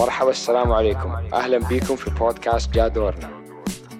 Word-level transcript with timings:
مرحبا 0.00 0.30
السلام 0.30 0.72
عليكم. 0.72 1.10
أهلا 1.10 1.58
بكم 1.58 1.96
في 1.96 2.10
بودكاست 2.10 2.70
جادورنا. 2.70 3.44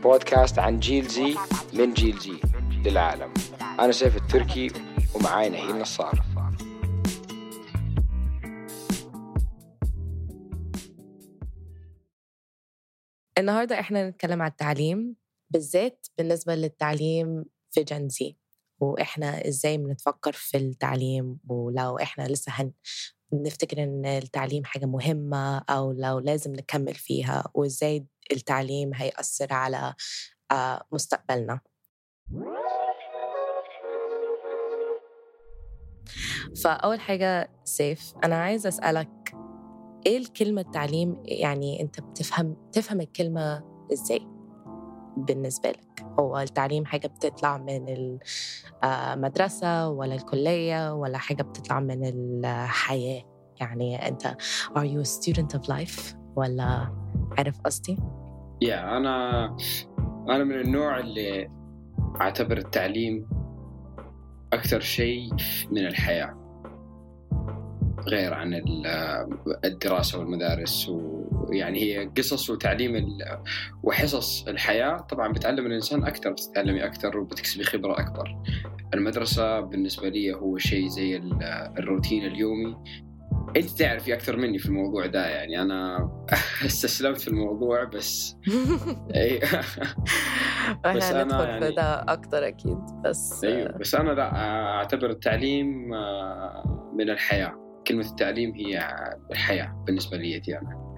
بودكاست 0.02 0.58
عن 0.58 0.78
جيل 0.78 1.07
زي 1.08 1.34
من 1.73 1.94
جيل 1.94 2.18
زي 2.18 2.41
للعالم. 2.84 3.34
أنا 3.80 3.92
سيف 3.92 4.17
التركي 4.17 4.71
ومعاي 5.15 5.49
نهيل 5.49 5.78
نصار. 5.78 6.23
النهارده 13.38 13.80
إحنا 13.80 14.08
نتكلم 14.08 14.42
على 14.42 14.50
التعليم 14.50 15.16
بالذات 15.50 16.06
بالنسبة 16.18 16.54
للتعليم 16.54 17.44
في 17.70 17.82
جنزي 17.82 18.36
وإحنا 18.80 19.48
إزاي 19.48 19.78
بنتفكر 19.78 20.32
في 20.32 20.56
التعليم 20.56 21.38
ولو 21.48 21.98
إحنا 21.98 22.28
لسه 22.28 22.52
هن 22.54 22.72
نفتكر 23.32 23.82
إن 23.82 24.06
التعليم 24.06 24.64
حاجة 24.64 24.86
مهمة 24.86 25.59
أو 25.59 25.92
لو 25.92 26.18
لازم 26.18 26.52
نكمل 26.52 26.95
فيها 26.95 27.45
وإزاي 27.55 28.06
التعليم 28.32 28.95
هيأثر 28.95 29.52
على 29.52 29.95
آه، 30.50 30.82
مستقبلنا. 30.92 31.60
فأول 36.64 37.00
حاجة 37.00 37.50
سيف 37.64 38.12
أنا 38.24 38.36
عايزة 38.36 38.69
أسألك 38.69 39.34
إيه 40.06 40.19
الكلمة 40.19 40.60
التعليم 40.60 41.22
يعني 41.24 41.83
أنت 41.83 42.00
بتفهم 42.00 42.70
تفهم 42.72 43.00
الكلمة 43.00 43.62
إزاي؟ 43.92 44.39
بالنسبة 45.16 45.70
لك؟ 45.70 46.05
هو 46.19 46.38
التعليم 46.38 46.84
حاجة 46.84 47.06
بتطلع 47.06 47.59
من 47.59 48.19
المدرسة 48.84 49.88
ولا 49.88 50.14
الكلية 50.14 50.95
ولا 50.95 51.19
حاجة 51.19 51.42
بتطلع 51.42 51.80
من 51.80 52.05
الحياة؟ 52.45 53.23
يعني 53.60 54.09
أنت 54.09 54.36
are 54.77 54.86
you 54.86 55.00
a 55.00 55.09
student 55.09 55.59
of 55.59 55.69
life 55.69 56.14
ولا 56.36 56.95
عارف 57.38 57.61
قصدي؟ 57.61 57.97
يا 58.62 58.77
yeah, 58.77 58.84
أنا 58.84 59.47
أنا 60.28 60.44
من 60.44 60.61
النوع 60.61 60.98
اللي 60.98 61.50
أعتبر 62.20 62.56
التعليم 62.58 63.28
أكثر 64.53 64.81
شيء 64.81 65.31
من 65.70 65.86
الحياة. 65.86 66.39
غير 68.09 68.34
عن 68.34 68.62
الدراسة 69.65 70.19
والمدارس 70.19 70.89
ويعني 70.89 71.81
هي 71.83 72.11
قصص 72.19 72.51
وتعليم 72.51 73.19
وحصص 73.83 74.48
الحياة. 74.48 74.97
طبعا 74.97 75.33
بتعلم 75.33 75.67
الإنسان 75.67 76.05
أكثر 76.05 76.33
بتتعلمي 76.33 76.84
أكثر 76.84 77.19
وبتكسبي 77.19 77.65
خبرة 77.65 78.01
أكبر. 78.01 78.37
المدرسة 78.95 79.61
بالنسبة 79.61 80.09
لي 80.09 80.34
هو 80.34 80.59
شيء 80.59 80.89
زي 80.89 81.17
الروتين 81.78 82.27
اليومي. 82.27 82.77
أنت 83.56 83.71
تعرفي 83.71 84.15
أكثر 84.15 84.37
مني 84.37 84.59
في 84.59 84.67
الموضوع 84.67 85.06
ده 85.06 85.27
يعني 85.27 85.62
أنا 85.62 86.11
استسلمت 86.67 87.21
في 87.21 87.28
الموضوع 87.28 87.84
بس 87.84 88.34
بس 90.84 91.11
أنا 91.11 91.45
يعني... 91.45 91.67
في 91.67 91.75
ده 91.75 92.03
أكثر 92.03 92.48
أكيد 92.48 92.78
بس 93.05 93.45
أيوه 93.45 93.78
بس 93.78 93.95
أنا 93.95 94.11
لا 94.11 94.37
أعتبر 94.77 95.11
التعليم 95.11 95.89
من 96.95 97.11
الحياة. 97.11 97.59
كلمة 97.86 98.06
التعليم 98.11 98.55
هي 98.55 98.95
الحياة 99.31 99.84
بالنسبة 99.86 100.17
لي 100.17 100.42
أنا. 100.48 100.91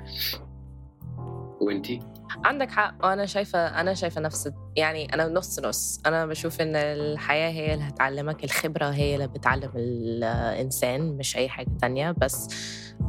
وأنتي؟ 1.60 2.00
عندك 2.44 2.70
حق 2.70 2.94
وأنا 3.04 3.26
شايفة 3.26 3.80
أنا 3.80 3.94
شايفة 3.94 4.20
نفس 4.20 4.52
يعني 4.76 5.14
أنا 5.14 5.28
نص 5.28 5.58
نص 5.60 6.00
أنا 6.06 6.26
بشوف 6.26 6.60
إن 6.60 6.76
الحياة 6.76 7.50
هي 7.50 7.74
اللي 7.74 7.84
هتعلمك 7.84 8.44
الخبرة 8.44 8.86
هي 8.86 9.14
اللي 9.14 9.28
بتعلم 9.28 9.70
الإنسان 9.76 11.16
مش 11.16 11.36
أي 11.36 11.48
حاجة 11.48 11.68
تانية 11.80 12.10
بس 12.10 12.48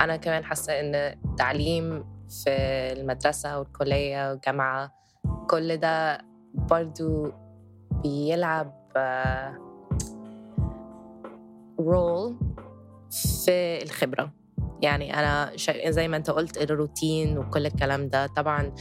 أنا 0.02 0.16
كمان 0.16 0.44
حاسة 0.44 0.80
إن 0.80 0.96
التعليم 0.96 2.06
في 2.30 2.50
المدرسة 3.00 3.60
والكلية 3.60 4.30
والجامعة 4.32 4.94
كل 5.50 5.78
ده 5.78 6.22
برضو 6.54 7.31
بيلعب 8.03 8.74
role 11.80 12.36
في 13.46 13.84
الخبرة. 13.84 14.34
يعني 14.81 15.19
أنا 15.19 15.51
زي 15.88 16.07
ما 16.07 16.18
أنت 16.18 16.29
قلت 16.29 16.57
الروتين 16.57 17.38
وكل 17.38 17.66
الكلام 17.66 18.09
ده. 18.09 18.28
طبعا 18.28 18.72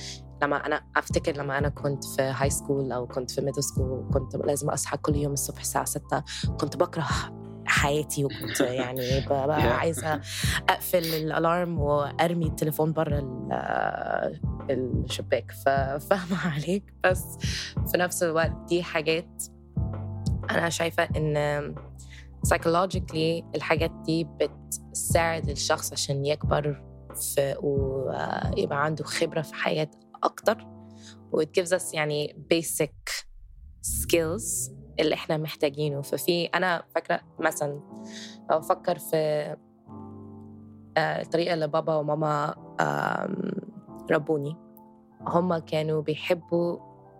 لما 0.43 0.66
أنا 0.66 0.81
أفتكر 0.97 1.37
لما 1.37 1.59
أنا 1.59 1.69
كنت 1.69 2.04
في 2.04 2.22
high 2.22 2.50
school 2.50 2.93
أو 2.92 3.06
كنت 3.06 3.31
في 3.31 3.41
middle 3.41 3.65
school 3.65 4.10
كنت 4.12 4.37
لازم 4.37 4.71
أصحى 4.71 4.97
كل 4.97 5.16
يوم 5.16 5.32
الصبح 5.32 5.60
الساعة 5.60 5.84
6 5.84 6.25
كنت 6.60 6.76
بكره 6.76 7.06
حياتي 7.66 8.25
وكنت 8.25 8.60
يعني 8.60 9.26
بقى 9.28 9.62
عايزة 9.78 10.21
أقفل 10.69 10.98
الألارم 11.04 11.78
وأرمي 11.78 12.47
التليفون 12.47 12.92
بره 12.92 13.48
الشباك. 14.71 15.53
ففاهمه 15.53 16.47
عليك؟ 16.54 16.94
بس 17.04 17.25
في 17.92 17.98
نفس 17.98 18.22
الوقت 18.22 18.53
دي 18.69 18.82
حاجات 18.82 19.44
أنا 20.50 20.69
شايفة 20.69 21.09
إن 21.16 21.75
psychologically 22.47 23.44
الحاجات 23.54 23.91
دي 23.91 24.25
بتساعد 24.41 25.48
الشخص 25.48 25.92
عشان 25.92 26.26
يكبر 26.26 26.82
في 27.14 27.54
ويبقى 27.62 28.84
عنده 28.84 29.04
خبرة 29.04 29.42
في 29.42 29.54
حياة 29.54 29.91
أكتر. 30.22 30.66
و 31.32 31.42
it 31.42 31.47
gives 31.60 31.69
us 31.78 31.94
يعني 31.94 32.47
basic 32.54 33.25
skills 33.86 34.70
اللي 35.00 35.14
إحنا 35.14 35.36
محتاجينه. 35.36 36.00
ففي 36.03 36.44
أنا 36.44 36.82
فاكرة 36.94 37.20
مثلا 37.41 37.72
لو 38.50 38.59
أفكر 38.59 38.98
في 38.98 39.16
آه، 40.97 41.22
الطريقة 41.22 41.54
اللي 41.54 41.69
بابا 41.69 41.94
وماما 41.94 42.54
ربوني 44.10 44.56
هما 45.20 45.59
كانوا 45.59 46.03
بيحبوا 46.03 46.78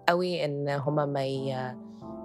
قوي 0.09 0.45
إن 0.45 0.69
هما 0.69 1.07
ما 1.07 1.25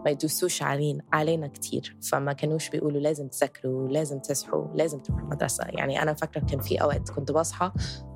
ما 0.06 0.12
يدوسوش 0.12 0.62
علينا 0.64 1.04
علينا 1.14 1.48
كتير. 1.48 1.98
فما 2.12 2.34
كانوش 2.34 2.70
بيقولوا 2.70 3.00
لازم 3.00 3.28
تذاكروا 3.28 3.88
لازم 3.88 4.20
تصحوا 4.20 4.68
لازم 4.76 5.00
تروحوا 5.00 5.24
المدرسة. 5.24 5.64
يعني 5.68 6.02
أنا 6.02 6.14
فاكرة 6.14 6.42
كان 6.46 6.60
في 6.60 6.82
أوقات 6.82 7.10
كنت 7.10 7.32
بصحى 7.32 7.72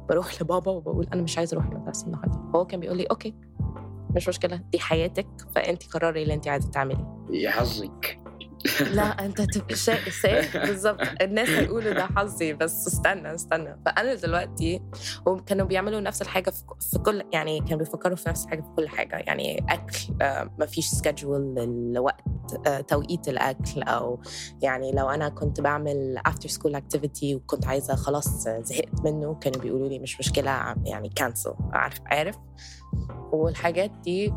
بروح 0.10 0.34
لبابا 0.42 0.72
وبقول 0.72 1.08
أنا 1.14 1.22
مش 1.22 1.38
عايزة 1.38 1.56
أروح 1.56 1.66
المدرسة 1.68 2.06
النهاردة. 2.08 2.40
هو 2.56 2.66
كان 2.66 2.80
بيقول 2.80 2.98
لي 2.98 3.04
أوكي 3.04 3.34
مش 4.16 4.28
مشكلة 4.30 4.62
دي 4.72 4.80
حياتك 4.80 5.28
فأنت 5.56 5.84
قرري 5.94 6.24
اللي 6.24 6.34
أنت 6.34 6.48
عايزة 6.48 6.70
تعمليه. 6.70 7.26
يا 7.30 7.52
حظك 7.52 8.21
لا 8.96 9.26
أنت 9.26 9.42
تبقى 9.42 9.76
شايف 9.76 10.58
بالظبط. 10.58 11.00
الناس 11.22 11.50
هيقولوا 11.50 11.94
ده 11.94 12.06
حظي 12.06 12.54
بس 12.54 12.88
استنى 12.88 13.36
استنى. 13.36 13.78
فأنا 13.86 14.14
دلوقتي 14.14 14.82
وكانوا 15.26 15.66
بيعملوا 15.66 16.00
نفس 16.00 16.22
الحاجة 16.22 16.50
في 16.92 17.00
كل 17.00 17.24
يعني 17.34 17.60
كانوا 17.60 17.78
بيفكروا 17.78 18.16
في 18.16 18.30
نفس 18.30 18.46
الحاجة 18.46 18.62
في 18.62 18.68
كل 18.76 18.90
حاجة. 18.90 19.16
يعني 19.16 19.66
أكل 19.70 19.98
آه، 20.22 20.50
ما 20.60 20.66
فيش 20.66 20.86
schedule 20.88 21.56
للوقت 21.56 22.24
آه، 22.68 22.82
توقيت 22.82 23.28
الأكل 23.28 23.84
أو 23.84 24.22
يعني 24.62 24.92
لو 24.92 25.10
أنا 25.10 25.30
كنت 25.30 25.62
بعمل 25.62 26.18
after 26.26 26.50
school 26.50 26.76
activity 26.76 27.36
وكنت 27.36 27.66
عايزة 27.68 27.96
خلاص 27.96 28.48
زهقت 28.48 29.02
منه 29.04 29.36
كانوا 29.36 29.62
بيقولوا 29.62 29.90
لي 29.90 30.00
مش 30.00 30.20
مشكلة 30.20 30.76
يعني 30.86 31.10
cancel 31.10 31.54
عارف 31.74 32.00
عارف؟ 32.06 32.36
والحاجات 33.32 33.92
دي 34.04 34.34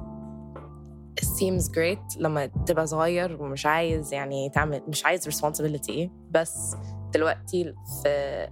seems 1.21 1.69
great 1.69 2.19
لما 2.19 2.47
تبقى 2.47 2.87
صغير 2.87 3.43
ومش 3.43 3.67
عايز 3.67 4.13
يعني 4.15 4.51
تعمل 4.51 4.83
مش 4.89 5.05
عايز 5.05 5.29
responsibility. 5.29 6.09
بس 6.31 6.77
دلوقتي 7.15 7.75
في 8.03 8.49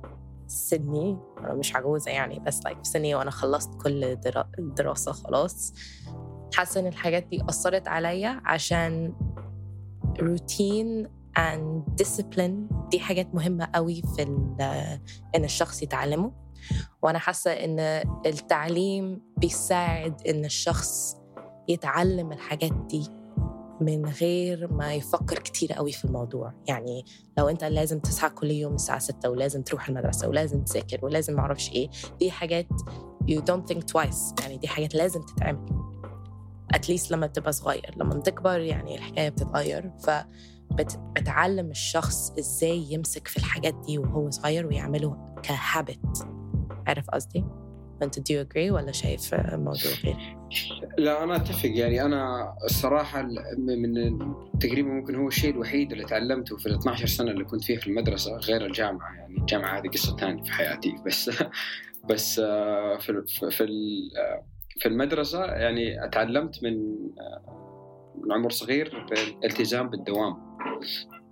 سني 0.47 1.19
أنا 1.39 1.55
مش 1.55 1.77
عجوزة 1.77 2.11
يعني 2.11 2.39
بس 2.39 2.61
like 2.61 2.77
في 2.77 2.85
سني 2.85 3.15
وأنا 3.15 3.31
خلصت 3.31 3.75
كل 3.83 4.05
الدراسة 4.59 5.13
خلاص. 5.13 5.75
حاسة 6.55 6.81
إن 6.81 6.87
الحاجات 6.87 7.27
دي 7.27 7.43
أثرت 7.49 7.89
عليا 7.89 8.41
عشان 8.45 9.15
روتين 10.21 11.09
and 11.39 12.03
discipline 12.03 12.89
دي 12.91 13.01
حاجات 13.01 13.35
مهمة 13.35 13.69
قوي 13.75 14.03
في 14.17 14.23
إن 15.35 15.45
الشخص 15.45 15.83
يتعلمه. 15.83 16.33
وأنا 17.03 17.19
حاسة 17.19 17.51
إن 17.51 17.81
التعليم 18.27 19.23
بيساعد 19.37 20.27
إن 20.29 20.45
الشخص 20.45 21.17
يتعلم 21.69 22.33
الحاجات 22.33 22.73
دي 22.73 23.09
من 23.81 24.07
غير 24.07 24.73
ما 24.73 24.95
يفكر 24.95 25.39
كتير 25.39 25.73
قوي 25.73 25.93
في 25.93 26.05
الموضوع. 26.05 26.53
يعني 26.69 27.05
لو 27.39 27.49
انت 27.49 27.65
لازم 27.65 28.01
تصحى 28.01 28.29
كل 28.31 28.51
يوم 28.51 28.75
الساعة 28.75 28.99
6 28.99 29.31
ولازم 29.31 29.63
تروح 29.63 29.89
المدرسة 29.89 30.29
ولازم 30.29 30.65
تذاكر 30.65 31.05
ولازم 31.05 31.35
معرفش 31.35 31.71
إيه 31.73 31.91
دي 32.19 32.31
حاجات 32.31 32.67
you 33.31 33.39
don't 33.41 33.73
think 33.73 33.79
twice. 33.79 34.43
يعني 34.43 34.59
دي 34.59 34.69
حاجات 34.69 34.95
لازم 34.95 35.23
تتعمل. 35.23 35.67
اتليست 36.75 37.11
لما 37.11 37.27
تبقى 37.27 37.53
صغير. 37.53 37.95
لما 37.97 38.15
بتكبر 38.15 38.61
يعني 38.61 38.95
الحكاية 38.97 39.29
بتتغير. 39.29 39.91
ف 39.99 40.11
بتعلم 41.17 41.71
الشخص 41.71 42.31
إزاي 42.39 42.93
يمسك 42.93 43.29
في 43.29 43.37
الحاجات 43.37 43.75
دي 43.87 43.99
وهو 43.99 44.31
صغير 44.31 44.67
ويعمله 44.67 45.35
كهابت 45.43 46.27
عارف 46.87 47.11
قصدي؟ 47.11 47.45
Do 48.11 48.35
you 48.35 48.47
agree 48.47 48.73
ولا 48.73 48.93
شايف 48.93 49.35
الموضوع 49.35 49.91
غير؟ 50.05 50.37
لا 50.99 51.25
أنا 51.25 51.37
أتفق. 51.37 51.71
يعني 51.75 52.03
أنا 52.05 52.53
الصراحة 52.65 53.23
من 53.59 54.19
تقريبا 54.61 54.89
ممكن 54.89 55.15
هو 55.15 55.29
الشيء 55.29 55.51
الوحيد 55.51 55.93
اللي 55.93 56.05
تعلمته 56.05 56.57
في 56.57 56.67
ال 56.67 56.75
12 56.75 57.07
سنة 57.07 57.31
اللي 57.31 57.45
كنت 57.45 57.65
فيها 57.65 57.81
في 57.81 57.87
المدرسة 57.87 58.37
غير 58.37 58.67
الجامعة. 58.67 59.15
يعني 59.15 59.39
الجامعة 59.39 59.79
هذه 59.79 59.89
قصة 59.89 60.17
ثانية 60.17 60.43
في 60.43 60.53
حياتي. 60.53 60.95
بس 61.07 61.31
بس 62.11 62.39
آه، 62.39 62.99
في 62.99 63.25
في 63.27 63.65
آه، 64.19 64.47
في 64.81 64.89
المدرسة 64.89 65.45
يعني 65.45 66.05
اتعلمت 66.05 66.63
من 66.63 66.75
آه، 67.21 67.63
من 68.25 68.33
عمر 68.33 68.51
صغير 68.51 69.07
الالتزام 69.13 69.89
بالدوام. 69.89 70.37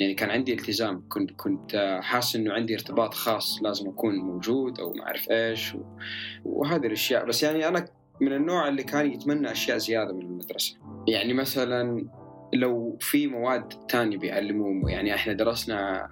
يعني 0.00 0.14
كان 0.14 0.30
عندي 0.30 0.52
التزام. 0.52 1.04
كنت 1.08 1.30
كنت 1.30 1.98
حاسس 2.02 2.36
إنه 2.36 2.52
عندي 2.52 2.74
ارتباط 2.74 3.14
خاص 3.14 3.62
لازم 3.62 3.88
أكون 3.88 4.14
موجود 4.16 4.80
أو 4.80 4.92
ما 4.92 5.06
أعرف 5.06 5.30
إيش 5.30 5.74
و- 5.74 5.84
وهذه 6.44 6.86
الأشياء. 6.86 7.26
بس 7.26 7.42
يعني 7.42 7.68
أنا 7.68 7.84
من 8.20 8.32
النوع 8.32 8.68
اللي 8.68 8.82
كان 8.82 9.12
يتمنى 9.12 9.50
أشياء 9.52 9.78
زيادة 9.78 10.12
من 10.12 10.22
المدرسة. 10.22 10.76
يعني 11.08 11.34
مثلا 11.34 12.06
لو 12.54 12.96
في 13.00 13.26
مواد 13.26 13.68
تانية 13.68 14.18
بيعلموه 14.18 14.90
يعني 14.90 15.14
إحنا 15.14 15.32
درسنا 15.32 16.08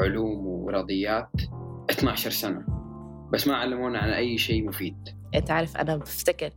علوم 0.00 0.46
ورياضيات 0.46 1.30
12 1.90 2.30
سنة 2.30 2.64
بس 3.32 3.48
ما 3.48 3.56
علمونا 3.56 3.98
عن 3.98 4.10
أي 4.10 4.38
شيء 4.38 4.68
مفيد. 4.68 5.08
انت 5.34 5.50
عارف 5.50 5.76
أنا 5.76 5.96
بفتكر 5.96 6.50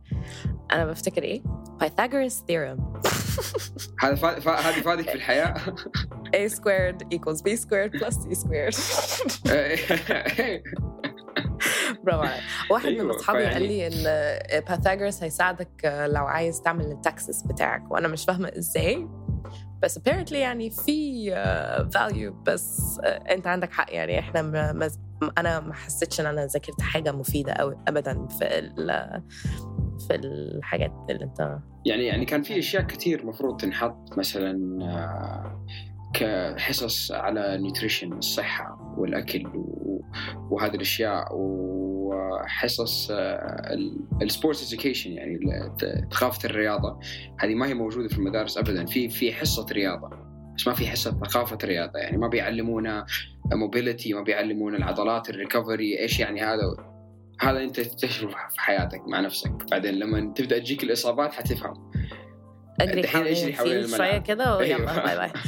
أنا 0.72 0.86
بفتكر 0.86 1.22
إيه؟ 1.22 1.42
Pythagoras 1.82 2.34
theorem. 2.48 2.80
هذا. 4.02 4.38
هذه 4.38 4.80
فادك 4.80 5.08
في 5.08 5.14
الحياة؟ 5.14 5.54
A 6.36 6.48
squared 6.48 7.02
equals 7.14 7.42
b 7.42 7.56
squared 7.56 7.92
plus 8.00 8.14
c 8.14 8.34
squared. 8.34 8.76
برافو 12.04 12.22
عليك. 12.22 12.42
واحد 12.70 12.88
من 12.88 12.94
أيوة، 12.94 13.16
أصحابي 13.16 13.44
قال 13.44 13.62
لي 13.62 13.86
إن 13.86 14.02
Pythagoras 14.60 15.22
هيساعدك 15.22 16.08
لو 16.08 16.26
عايز 16.26 16.62
تعمل 16.62 16.84
ال 16.84 16.94
taxes 16.94 17.42
بتاعك. 17.42 17.90
وأنا 17.90 18.08
مش 18.08 18.24
فاهمة 18.24 18.52
إزاي. 18.58 19.08
بس 19.82 19.98
apparently 19.98 20.32
يعني 20.32 20.70
في 20.70 21.30
uh, 21.34 21.98
value. 21.98 22.32
بس 22.46 23.00
أنت 23.04 23.46
عندك 23.46 23.72
حق. 23.72 23.94
يعني 23.94 24.18
إحنا 24.18 24.72
أنا 25.38 25.60
ما 25.60 25.74
حسيتش 25.74 26.20
إن 26.20 26.26
أنا 26.26 26.46
ذاكرت 26.46 26.80
حاجة 26.80 27.12
مفيدة 27.12 27.52
قوي 27.52 27.76
ابدا 27.88 28.26
في 28.26 28.72
في 30.08 30.14
الحاجات 30.14 30.92
اللي 31.10 31.24
أنت 31.24 31.58
يعني 31.86 32.04
يعني 32.04 32.24
كان 32.24 32.42
في 32.42 32.58
أشياء 32.58 32.82
كثير 32.82 33.26
مفروض 33.26 33.60
تنحط 33.60 34.18
مثلا 34.18 34.78
آه، 34.82 35.66
كحصص 36.14 37.12
على 37.12 37.58
nutrition 37.58 38.12
الصحة 38.12 38.94
والأكل 38.98 39.46
وهذه 40.50 40.74
الأشياء 40.74 41.28
وحصص 41.32 43.10
ال 44.22 44.28
sports 44.28 44.66
education 44.66 45.12
يعني 45.12 45.38
ثقافة 46.12 46.48
الرياضة. 46.48 46.98
هذه 47.38 47.54
ما 47.54 47.66
هي 47.66 47.74
موجودة 47.74 48.08
في 48.08 48.18
المدارس 48.18 48.58
ابدا. 48.58 48.86
في 48.86 49.08
في 49.08 49.32
حصة 49.32 49.66
رياضة 49.72 50.10
بس 50.56 50.66
ما 50.66 50.74
في 50.74 50.86
حصة 50.86 51.10
ثقافة 51.10 51.58
رياضة. 51.64 51.98
يعني 51.98 52.16
ما 52.16 52.28
بيعلمونا 52.28 53.06
mobility 53.52 54.14
ما 54.14 54.22
بيعلمونا 54.22 54.76
العضلات 54.76 55.30
ال 55.30 55.38
recovery 55.38 55.98
إيش 55.98 56.20
يعني 56.20 56.42
هذا؟ 56.42 56.96
هذا 57.40 57.62
أنت 57.62 57.80
تكتشفه 57.80 58.28
في 58.28 58.60
حياتك 58.60 59.02
مع 59.08 59.20
نفسك. 59.20 59.52
بعدين 59.70 59.94
لما 59.94 60.32
تبدأ 60.34 60.58
تجيك 60.58 60.82
الإصابات 60.82 61.32
حتفهم. 61.32 61.92
اجري 62.80 63.08
حوالين 63.08 63.54
حوالين 63.54 63.78
ال 63.78 63.81
field 63.81 63.96
شوية. 63.96 64.18
كده 64.18 64.56
ويلا 64.56 64.76
أيوة. 64.76 65.04
bye 65.04 65.16
bye. 65.16 65.32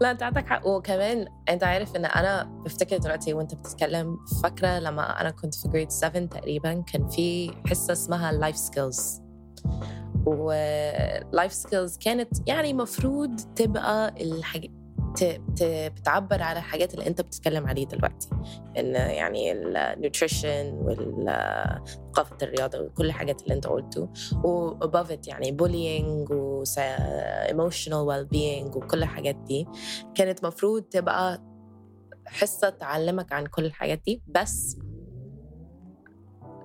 لا 0.00 0.10
أنت 0.10 0.22
عندك 0.22 0.46
حق. 0.46 0.66
وكمان 0.66 1.26
أنت 1.48 1.64
عارف 1.64 1.96
إن 1.96 2.04
أنا 2.04 2.62
بفتكر 2.64 2.96
دلوقتي 2.96 3.34
وأنت 3.34 3.54
بتتكلم 3.54 4.16
فاكرة 4.42 4.78
لما 4.78 5.20
أنا 5.20 5.30
كنت 5.30 5.54
في 5.54 5.68
grade 5.68 5.90
7 5.90 6.26
تقريبا 6.26 6.84
كان 6.92 7.08
في 7.08 7.50
حصة 7.66 7.92
اسمها 7.92 8.32
life 8.32 8.56
skills 8.56 9.22
و 10.26 10.51
life 10.51 11.52
skills 11.52 11.98
كانت 11.98 12.48
يعني 12.48 12.72
مفروض 12.72 13.40
تبقى 13.56 14.14
الحاجة 14.20 14.66
ت... 14.66 14.70
ت... 14.70 14.85
بتعبر 15.62 16.42
على 16.42 16.58
الحاجات 16.58 16.94
اللي 16.94 17.06
انت 17.06 17.20
بتتكلم 17.20 17.66
عليه 17.66 17.86
دلوقتي. 17.86 18.28
إن 18.78 18.94
يعني 18.94 19.52
ال 19.52 19.64
nutrition 19.64 20.72
وثقافه 20.72 22.36
الرياضة 22.42 22.80
وكل 22.80 23.06
الحاجات 23.06 23.42
اللي 23.42 23.54
انت 23.54 23.66
قلته. 23.66 24.08
و 24.44 24.78
above 24.80 25.08
it 25.08 25.28
يعني 25.28 25.56
bullying 25.62 26.30
و 26.30 26.64
well 28.12 28.26
being 28.34 28.76
وكل 28.76 29.02
الحاجات 29.02 29.36
دي. 29.36 29.66
كانت 30.14 30.46
مفروض 30.46 30.82
تبقى 30.82 31.42
حصة 32.26 32.68
تعلمك 32.68 33.32
عن 33.32 33.46
كل 33.46 33.64
الحاجات 33.64 34.00
دي. 34.06 34.22
بس 34.28 34.78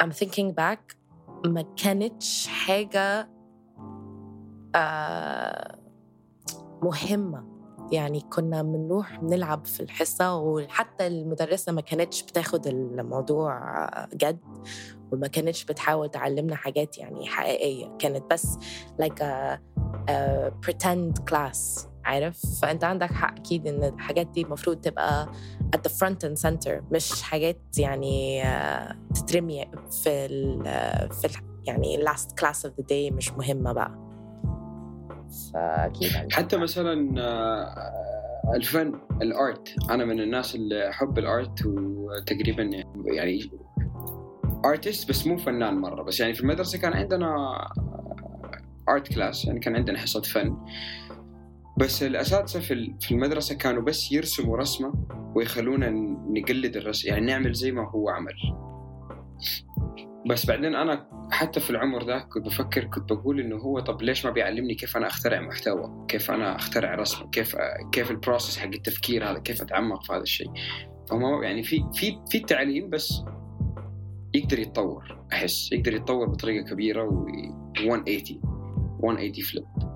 I'm 0.04 0.10
thinking 0.10 0.54
back 0.60 0.96
ما 1.46 1.62
كانتش 1.84 2.48
حاجة 2.48 3.30
آه 4.76 5.80
مهمة. 6.84 7.51
يعني 7.92 8.22
كنا 8.22 8.62
بنروح 8.62 9.24
نلعب 9.24 9.66
في 9.66 9.80
الحصة 9.84 10.36
وحتى 10.36 11.08
المدرسة 11.08 11.72
ما 11.72 11.82
كانتش 11.82 12.24
بتاخد 12.24 12.68
الموضوع 12.68 13.60
جد 14.14 14.40
وما 15.12 15.28
كانتش 15.28 15.66
بتحاول 15.66 16.12
تعلمنا 16.12 16.56
حاجات 16.56 16.98
يعني 16.98 17.28
حقيقية. 17.28 17.98
كانت 18.00 18.24
بس 18.32 18.58
like 19.02 19.20
a, 19.24 19.58
a 20.10 20.52
pretend 20.66 21.14
class 21.32 21.88
عارف؟ 22.06 22.42
فأنت 22.62 22.84
عندك 22.84 23.12
حق 23.12 23.40
أكيد 23.40 23.68
إن 23.68 23.84
الحاجات 23.84 24.28
دي 24.28 24.42
المفروض 24.42 24.78
تبقى 24.78 25.30
at 25.76 25.80
the 25.80 25.92
front 25.94 26.28
and 26.30 26.42
center 26.50 26.82
مش 26.92 27.22
حاجات 27.22 27.62
يعني 27.78 28.44
تترمي 29.16 29.66
في 30.04 30.10
ال 30.26 30.64
في 31.14 31.28
يعني 31.64 31.98
last 32.06 32.30
class 32.42 32.58
of 32.70 32.72
the 32.82 32.84
day 32.92 33.14
مش 33.14 33.32
مهمة 33.32 33.74
بقى. 33.74 34.11
عندك 35.56 36.34
حتى. 36.34 36.58
مثلا 36.58 37.22
آه، 37.22 38.54
الفن 38.56 39.00
الأرت. 39.22 39.76
أنا 39.90 40.06
من 40.06 40.20
الناس 40.20 40.56
اللي 40.56 40.90
أحب 40.90 41.20
الأرت 41.20 41.66
وتقريبا 41.66 42.70
يعني 43.06 43.52
artist 44.66 45.10
بس 45.10 45.28
مو 45.28 45.38
فنان 45.38 45.74
مرة. 45.78 46.04
بس 46.04 46.20
يعني 46.20 46.34
في 46.34 46.42
المدرسة 46.42 46.80
كان 46.80 46.94
عندنا 46.94 47.58
art 48.90 49.14
class 49.14 49.46
يعني 49.46 49.60
كان 49.60 49.76
عندنا 49.76 50.00
حصة 50.00 50.22
فن. 50.22 50.58
بس 51.78 52.04
الأساتذة 52.04 52.60
في 52.60 52.96
في 53.00 53.12
المدرسة 53.12 53.56
كانوا 53.56 53.82
بس 53.82 54.12
يرسموا 54.12 54.58
رسمة 54.58 54.94
ويخلونا 55.36 55.90
نقلد 56.30 56.78
الرسم. 56.78 57.10
يعني 57.10 57.26
نعمل 57.26 57.54
زي 57.54 57.72
ما 57.72 57.90
هو 57.90 58.10
عمل. 58.10 58.36
بس 60.26 60.46
بعدين 60.46 60.76
أنا 60.76 61.08
حتى 61.32 61.60
في 61.60 61.70
العمر 61.70 62.06
ذاك 62.06 62.28
كنت 62.28 62.46
بفكر 62.46 62.84
كنت 62.84 63.14
بقول 63.14 63.40
إنه 63.40 63.56
هو 63.56 63.80
طب 63.80 64.02
ليش 64.02 64.26
ما 64.26 64.32
بيعلمني 64.32 64.76
كيف 64.76 64.98
أنا 64.98 65.08
أخترع 65.08 65.42
محتوى؟ 65.42 66.06
كيف 66.08 66.32
أنا 66.32 66.56
أخترع 66.56 66.96
رسم؟ 66.96 67.30
كيف 67.30 67.56
كيف 67.92 68.12
ال 68.12 68.17
process 68.17 68.58
حق 68.58 68.68
التفكير 68.68 69.32
هذا؟ 69.32 69.40
كيف 69.40 69.62
أتعمق 69.62 70.04
في 70.04 70.14
هذا 70.14 70.22
الشيء؟ 70.22 70.52
فما 71.10 71.40
يعني 71.44 71.64
في 71.64 71.84
في 71.94 72.20
في 72.30 72.38
التعليم 72.38 72.90
بس 72.90 73.24
يقدر 74.34 74.60
يتطور 74.60 75.26
أحس 75.34 75.72
يقدر 75.72 75.94
يتطور 75.94 76.30
بطريقة 76.30 76.70
كبيرة 76.70 77.04
و 77.04 77.26
180 77.80 78.42
180 79.04 79.34
flip 79.34 79.91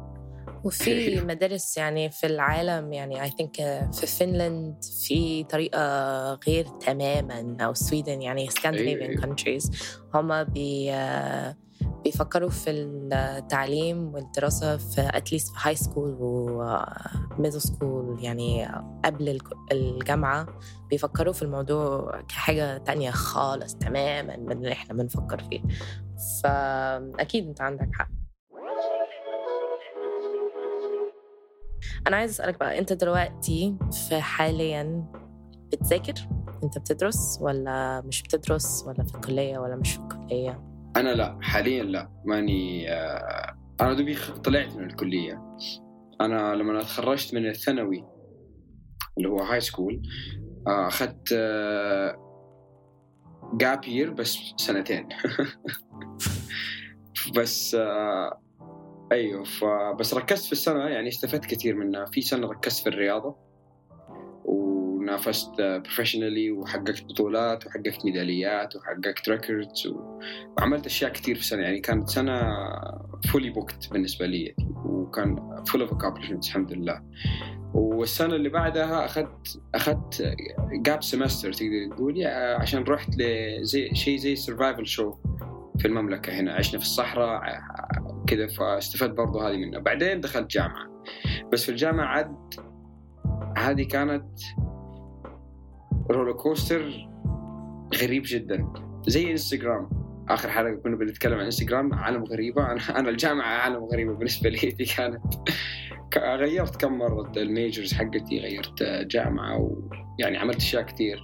وفي 0.66 1.22
مدارس 1.30 1.78
يعني 1.78 2.10
في 2.12 2.26
العالم 2.28 2.94
يعني 2.94 3.30
I 3.30 3.34
think 3.34 3.62
في 3.92 4.08
فنلند 4.08 4.84
في 5.04 5.44
طريقة 5.44 5.80
غير 6.34 6.66
تماما 6.66 7.58
أو 7.66 7.74
Sweden 7.74 8.22
يعني 8.22 8.50
أيوة. 8.66 9.22
countries. 9.22 9.72
هما 10.14 10.44
بي 10.44 10.92
بيفكروا 12.04 12.50
في 12.50 12.72
التعليم 12.72 14.14
والدراسة 14.14 14.78
في 14.78 15.10
at 15.14 15.23
least 15.23 15.48
في 15.48 15.60
high 15.62 15.75
school 15.75 16.18
و 16.20 16.40
middle 16.40 17.62
school 17.62 18.18
يعني 18.24 18.68
قبل 19.06 19.30
الك- 19.30 19.72
الجامعة. 19.72 20.48
بيفكروا 20.90 21.34
في 21.34 21.42
الموضوع 21.42 22.22
كحاجة 22.30 22.78
تانية 22.78 23.12
خالص 23.12 23.76
تماما 23.76 24.38
من 24.38 24.52
اللي 24.52 24.72
إحنا 24.72 24.94
بنفكر 24.94 25.44
فيه. 25.50 25.62
فأكيد 26.44 27.48
أنت 27.48 27.62
عندك 27.62 27.90
حق. 27.94 28.10
أنا 32.08 32.18
عايز 32.18 32.32
أسألك 32.32 32.60
بقى 32.60 32.80
أنت 32.80 32.94
دلوقتي 32.94 33.76
في 33.92 34.22
حاليا 34.22 35.06
بتذاكر؟ 35.72 36.14
أنت 36.64 36.78
بتدرس 36.78 37.40
ولا 37.42 38.02
مش 38.02 38.24
بتدرس 38.24 38.84
ولا 38.88 39.04
في 39.04 39.16
الكلية 39.16 39.58
ولا 39.58 39.76
مش 39.76 39.94
في 39.94 40.00
الكلية؟ 40.00 40.64
أنا 40.96 41.10
لا 41.10 41.40
حاليا 41.42 41.84
لا 41.84 42.10
ماني 42.26 42.92
آه، 42.94 43.58
أنا 43.82 43.94
دوبي 43.94 44.16
طلعت 44.44 44.76
من 44.76 44.84
الكلية 44.86 45.58
أنا 46.22 46.56
لما 46.56 46.82
تخرجت 46.82 47.34
من 47.34 47.46
الثانوي 47.48 48.04
اللي 49.18 49.30
هو 49.30 49.40
high 49.40 49.60
school 49.62 50.02
آه، 50.68 50.88
أخذت 50.88 51.34
gap 53.54 53.86
year 53.86 54.12
بس 54.12 54.38
سنتين 54.58 55.10
بس 57.38 57.76
آه، 57.76 58.42
أيوه 59.12 59.44
فبس 59.44 60.14
ركزت 60.14 60.46
في 60.46 60.52
السنة 60.52 60.80
يعني 60.80 61.08
استفدت 61.08 61.46
كثير 61.46 61.76
منها. 61.76 62.06
في 62.06 62.22
سنة 62.22 62.48
ركزت 62.48 62.84
في 62.84 62.90
الرياضة 62.90 63.36
ونافست 64.46 65.62
professionally 65.62 66.52
وحققت 66.52 67.04
بطولات 67.04 67.68
وحققت 67.68 68.06
ميداليات 68.06 68.76
وحققت 68.76 69.30
records 69.30 69.88
وعملت 70.58 70.86
أشياء 70.86 71.12
كثير 71.12 71.36
في 71.36 71.42
السنة. 71.42 71.64
يعني 71.64 71.80
كانت 71.80 72.10
سنة 72.10 72.42
fully 73.32 73.50
booked 73.50 73.90
بالنسبة 73.92 74.26
لي 74.26 74.56
وكان 74.86 75.64
full 75.68 75.82
of 75.82 75.92
accomplishments 75.92 76.48
الحمد 76.48 76.74
لله. 76.74 77.02
والسنة 77.74 78.36
اللي 78.36 78.50
بعدها 78.50 79.06
أخذت 79.06 79.62
أخذت 79.76 80.36
gap 80.72 81.04
semester 81.04 81.54
تقدر 81.54 81.96
تقولي 81.96 82.26
عشان 82.60 82.84
رحت 82.84 83.10
لزي 83.18 83.90
شيء 83.94 84.18
زي 84.18 84.36
survival 84.36 84.88
show 84.88 85.14
في 85.80 85.88
المملكة 85.88 86.34
هنا. 86.34 86.54
عشنا 86.54 86.80
في 86.80 86.86
الصحراء 86.86 87.42
كذا 88.25 88.48
فاستفدت 88.48 89.17
برضو 89.17 89.39
هذه 89.39 89.58
منها 89.58 89.79
بعدين 89.79 90.22
دخلت 90.22 90.51
جامعة. 90.51 91.03
بس 91.53 91.63
في 91.63 91.70
الجامعة 91.70 92.05
عاد 92.05 92.36
هذه 93.58 93.84
كانت 93.84 94.39
roller 96.12 96.32
coaster 96.32 97.10
غريب 97.96 98.24
جدا. 98.25 98.74
زي 99.08 99.32
انستغرام 99.32 99.89
آخر 100.29 100.50
حلقة 100.50 100.75
كنا 100.75 100.96
بنتكلم 100.96 101.39
عن 101.39 101.46
انستغرام 101.46 101.94
عالم 101.94 102.24
غريبة. 102.24 102.72
أنا 102.72 103.00
أنا 103.00 103.10
الجامعة 103.10 103.48
عالم 103.48 103.84
غريبه 103.84 104.13
بالنسبة 104.13 104.50
لي. 104.50 104.72
دي 104.72 104.86
كانت 104.96 105.22
غيرت 106.17 106.75
كم 106.75 106.98
مرة. 106.98 107.32
ال 107.38 107.46
majors 107.46 107.94
حقتي 107.94 108.39
غيرت 108.39 108.84
جامعة 108.84 109.58
ويعني 109.58 110.38
عملت 110.38 110.58
أشياء 110.58 110.84
كثير 110.84 111.24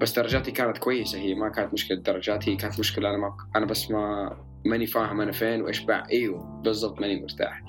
بس 0.00 0.18
درجاتي 0.18 0.50
كانت 0.50 0.78
كويسة. 0.78 1.18
هي 1.18 1.34
ما 1.34 1.48
كانت 1.48 1.72
مشكلة 1.72 1.98
درجاتي 1.98 2.56
كانت 2.56 2.80
مشكلة 2.80 3.10
أنا 3.10 3.18
ما 3.18 3.36
أنا 3.56 3.66
بس 3.66 3.90
ما 3.90 4.36
ماني 4.64 4.86
فاهم 4.86 5.20
أنا 5.20 5.32
فين 5.32 5.62
وإيش 5.62 5.80
بع 5.80 6.06
إيوه 6.12 6.60
بالضبط 6.64 7.00
ماني 7.00 7.20
مرتاح. 7.20 7.62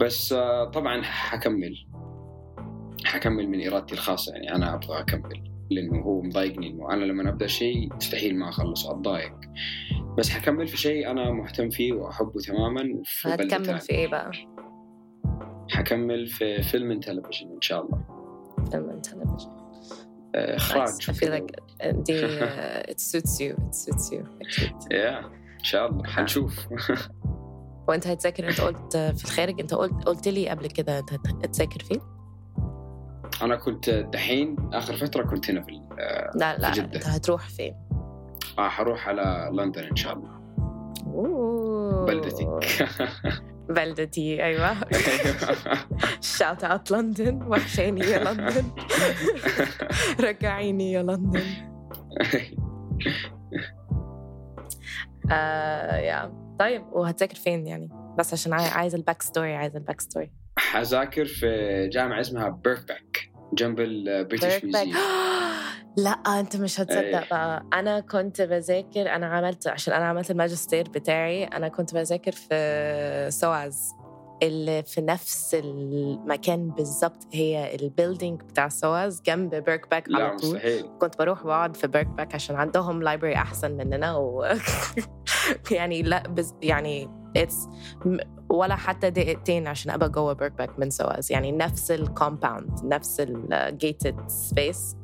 بس 0.00 0.34
طبعا 0.72 1.02
حكمل. 1.02 1.74
حكمل 3.04 3.48
من 3.48 3.66
إرادتي 3.66 3.94
الخاصة. 3.94 4.32
يعني 4.34 4.54
أنا 4.54 4.74
أبغى 4.74 5.00
أكمل. 5.00 5.50
لأنه 5.70 6.00
هو 6.00 6.22
مضايقني 6.22 6.70
إنه 6.70 6.92
أنا 6.92 7.04
لما 7.04 7.28
أبدأ 7.28 7.46
شيء 7.46 7.94
مستحيل 7.94 8.38
ما 8.38 8.48
اخلصه 8.48 8.90
أتضايق. 8.90 9.34
بس 10.18 10.30
حكمل 10.30 10.68
في 10.68 10.76
شيء 10.76 11.10
أنا 11.10 11.30
مهتم 11.30 11.70
فيه 11.70 11.92
وأحبه 11.92 12.40
تماما 12.40 13.02
هتكمل 13.24 13.80
في 13.80 13.90
إيه 13.90 14.08
بقى؟ 14.08 14.30
حكمل 15.70 16.26
في 16.26 16.62
فيلم 16.62 17.00
تلفزيون 17.00 17.52
إن 17.52 17.60
شاء 17.60 17.86
الله. 17.86 18.04
فيلم 18.70 19.00
تلفزيون. 19.00 19.58
إخراج. 20.34 20.88
I 20.88 21.12
feel 21.12 21.30
like 21.30 21.82
دي 21.82 22.38
uh, 22.40 22.90
it 22.90 23.00
suits 23.00 23.40
you. 23.40 23.54
It 23.68 23.74
suits 23.74 24.12
you. 24.12 24.22
Yeah. 24.90 25.37
إن 25.58 25.64
شاء 25.64 25.90
الله 25.90 26.04
حنشوف 26.04 26.66
وأنت 27.88 28.06
هتذاكر 28.06 28.48
أنت 28.48 28.60
قلت 28.60 28.96
في 28.96 29.24
الخارج 29.24 29.60
أنت 29.60 29.74
قلت 29.74 30.04
قلت 30.04 30.28
لي 30.28 30.48
قبل 30.48 30.66
كده 30.66 30.98
أنت 30.98 31.12
هتذاكر 31.44 31.82
فين؟ 31.84 32.00
أنا 33.42 33.56
كنت 33.56 33.90
دحين 33.90 34.56
آخر 34.72 34.96
فترة 34.96 35.22
كنت 35.22 35.50
هنا 35.50 35.62
في 35.62 35.80
لا 36.34 36.58
لا 36.58 36.72
في 36.72 36.80
جدة. 36.80 36.94
أنت 36.96 37.06
هتروح 37.06 37.48
فين؟ 37.48 37.74
آه 38.58 38.68
حروح 38.68 39.08
على 39.08 39.50
لندن 39.52 39.82
إن 39.84 39.96
شاء 39.96 40.12
الله 40.12 40.38
أوه. 41.06 42.06
بلدتك 42.06 42.48
بلدتي 43.76 44.44
أيوه 44.44 44.76
شاوت 46.20 46.64
اوت 46.64 46.90
لندن 46.90 47.42
وحشاني 47.42 48.00
يا 48.00 48.24
لندن 48.32 48.64
رجعيني 50.28 50.92
يا 50.92 51.02
لندن 51.02 51.44
آه 55.32 55.96
yeah. 55.96 56.32
طيب 56.58 56.84
وهتذاكر 56.92 57.34
فين 57.36 57.66
يعني؟ 57.66 57.88
بس 58.18 58.32
عشان 58.32 58.52
عاي- 58.52 58.68
عايزه 58.68 58.98
ال 58.98 59.03
back 59.03 59.22
story 59.22 59.54
عايزه 59.54 59.78
ال 59.78 59.82
back 59.82 60.00
story 60.00 60.30
حذاكر 60.58 61.24
في 61.24 61.88
جامعة 61.92 62.20
اسمها 62.20 62.48
Birkbeck 62.48 63.30
جنب 63.52 63.80
ال 63.80 63.90
British 63.90 64.64
Museum 64.64 64.94
لا 65.96 66.10
انت 66.10 66.56
مش 66.56 66.80
هتصدق 66.80 66.98
إيه. 67.00 67.28
بقى. 67.30 67.66
أنا 67.72 68.00
كنت 68.00 68.42
بذاكر 68.42 69.14
أنا 69.14 69.26
عملت 69.26 69.66
عشان 69.68 69.94
أنا 69.94 70.04
عملت 70.06 70.30
الماجستير 70.30 70.88
بتاعي 70.88 71.44
أنا 71.44 71.68
كنت 71.68 71.94
بذاكر 71.94 72.32
في 72.32 73.26
SOAS 73.30 73.90
اللي 74.42 74.82
في 74.82 75.00
نفس 75.00 75.54
المكان 75.54 76.70
بالظبط 76.70 77.26
هي 77.32 77.74
ال 77.74 77.82
building 77.82 78.42
بتاع 78.42 78.68
SOAS 78.68 79.22
جنب 79.22 79.54
Birkbeck 79.54 80.08
على 80.14 80.36
طول. 80.36 80.50
مستحيل. 80.54 80.84
كنت 81.00 81.18
بروح 81.18 81.44
بقعد 81.44 81.76
في 81.76 81.86
Birkbeck 81.86 82.34
عشان 82.34 82.56
عندهم 82.56 83.02
library 83.02 83.34
أحسن 83.34 83.70
مننا 83.72 84.16
و 84.16 84.44
يعني 85.70 86.02
لا 86.02 86.28
بس 86.28 86.54
يعني 86.62 87.08
It's 87.36 87.68
ولا 88.50 88.76
حتى 88.76 89.10
دقيقتين 89.10 89.66
عشان 89.66 89.90
أبقى 89.90 90.08
جوه 90.10 90.32
Birkbeck 90.32 90.78
من 90.78 90.90
SOAS. 90.90 91.32
يعني 91.32 91.52
نفس 91.52 91.90
ال 91.90 91.99
compound 91.99 92.70
نفس 92.84 93.20
ال 93.20 93.38
gated 93.38 94.28
space 94.28 94.96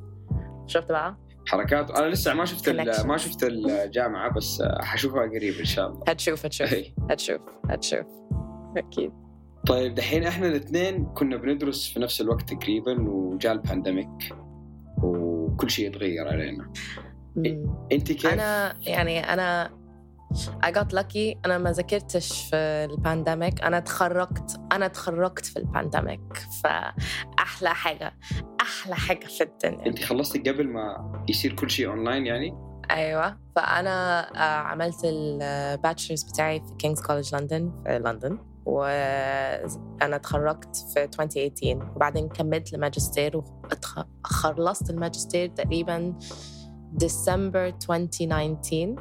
شفت 0.67 0.89
بقى؟ 0.93 1.17
حركات. 1.47 1.91
أنا 1.91 2.07
لسه 2.07 2.35
ما 2.35 2.45
شفت. 2.45 2.69
ما 3.05 3.17
شفت 3.17 3.43
الجامعة 3.43 4.35
بس 4.35 4.63
حشوفها 4.81 5.23
قريب 5.23 5.55
إن 5.59 5.65
شاء 5.65 5.89
الله. 5.89 6.03
هتشوف 6.09 6.45
هتشوف. 6.47 6.73
إيه. 6.73 6.95
هتشوف 7.11 7.41
هتشوف. 7.71 8.07
أكيد. 8.77 9.13
طيب 9.67 9.95
دحين 9.95 10.25
إحنا 10.25 10.47
الاثنين 10.47 11.05
كنا 11.05 11.37
بندرس 11.37 11.93
في 11.93 12.01
نفس 12.01 12.21
الوقت 12.21 12.53
تقريبا 12.53 13.09
وجاء 13.09 13.53
ال 13.53 13.62
pandemic 13.62 14.35
وكل 15.03 15.71
شيء 15.71 15.87
يتغير 15.87 16.29
علينا. 16.29 16.73
أنت 17.93 18.13
كيف؟ 18.13 18.27
أنا 18.27 18.75
يعني 18.81 19.33
أنا 19.33 19.71
I 20.65 20.71
got 20.71 20.93
lucky. 20.93 21.37
أنا 21.45 21.59
ما 21.59 21.73
ذاكرتش 21.73 22.43
في 22.51 22.57
ال 22.91 22.99
pandemic 22.99 23.63
أنا 23.63 23.79
اتخرجت 23.79 24.61
أنا 24.73 24.87
اتخرجت 24.87 25.47
في 25.47 25.59
ال 25.59 25.66
pandemic 25.66 26.21
فأحلى 26.63 27.69
حاجة 27.69 28.15
أحلى 28.61 28.95
حاجة 28.95 29.27
في 29.27 29.45
الدنيا. 29.45 29.87
أنت 29.87 30.03
خلصتي 30.05 30.39
قبل 30.39 30.69
ما 30.69 31.13
يصير 31.29 31.53
كل 31.53 31.71
شيء 31.71 31.89
اونلاين 31.89 32.27
يعني؟ 32.27 32.55
أيوه. 32.91 33.39
فأنا 33.57 34.29
آه، 34.37 34.59
عملت 34.59 35.01
ال 35.05 35.17
bachelors 35.17 36.23
بتاعي 36.23 36.61
في 36.61 36.75
King's 36.79 37.03
College 37.03 37.35
London 37.35 37.83
في 37.87 37.99
لندن 37.99 38.39
وأنا 38.67 40.17
اتخرجت 40.17 40.77
في 40.95 41.05
2018 41.05 41.93
وبعدين 41.97 42.29
كملت 42.29 42.75
الماجستير 42.75 43.37
وخلصت 44.25 44.91
الماجستير 44.91 45.49
تقريبا 45.49 46.19
ديسمبر 46.93 47.67
2019 47.67 48.95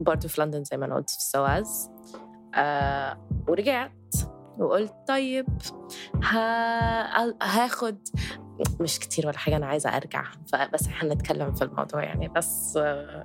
برضه 0.00 0.28
في 0.28 0.40
لندن 0.40 0.64
زي 0.64 0.76
ما 0.76 0.86
أنا 0.86 0.94
قلت 0.94 1.10
في 1.10 1.16
السواز. 1.16 1.90
آه 2.54 3.28
ورجعت 3.48 4.14
وقلت 4.58 4.94
طيب 5.08 5.46
ها 6.22 7.34
هاخد 7.42 7.98
مش 8.80 8.98
كتير 8.98 9.26
ولا 9.26 9.38
حاجة 9.38 9.56
أنا 9.56 9.66
عايزة 9.66 9.96
أرجع 9.96 10.24
فبس 10.52 10.88
هنتكلم 10.88 11.54
في 11.54 11.64
الموضوع 11.64 12.02
يعني. 12.04 12.28
بس 12.28 12.76
آه، 12.76 13.24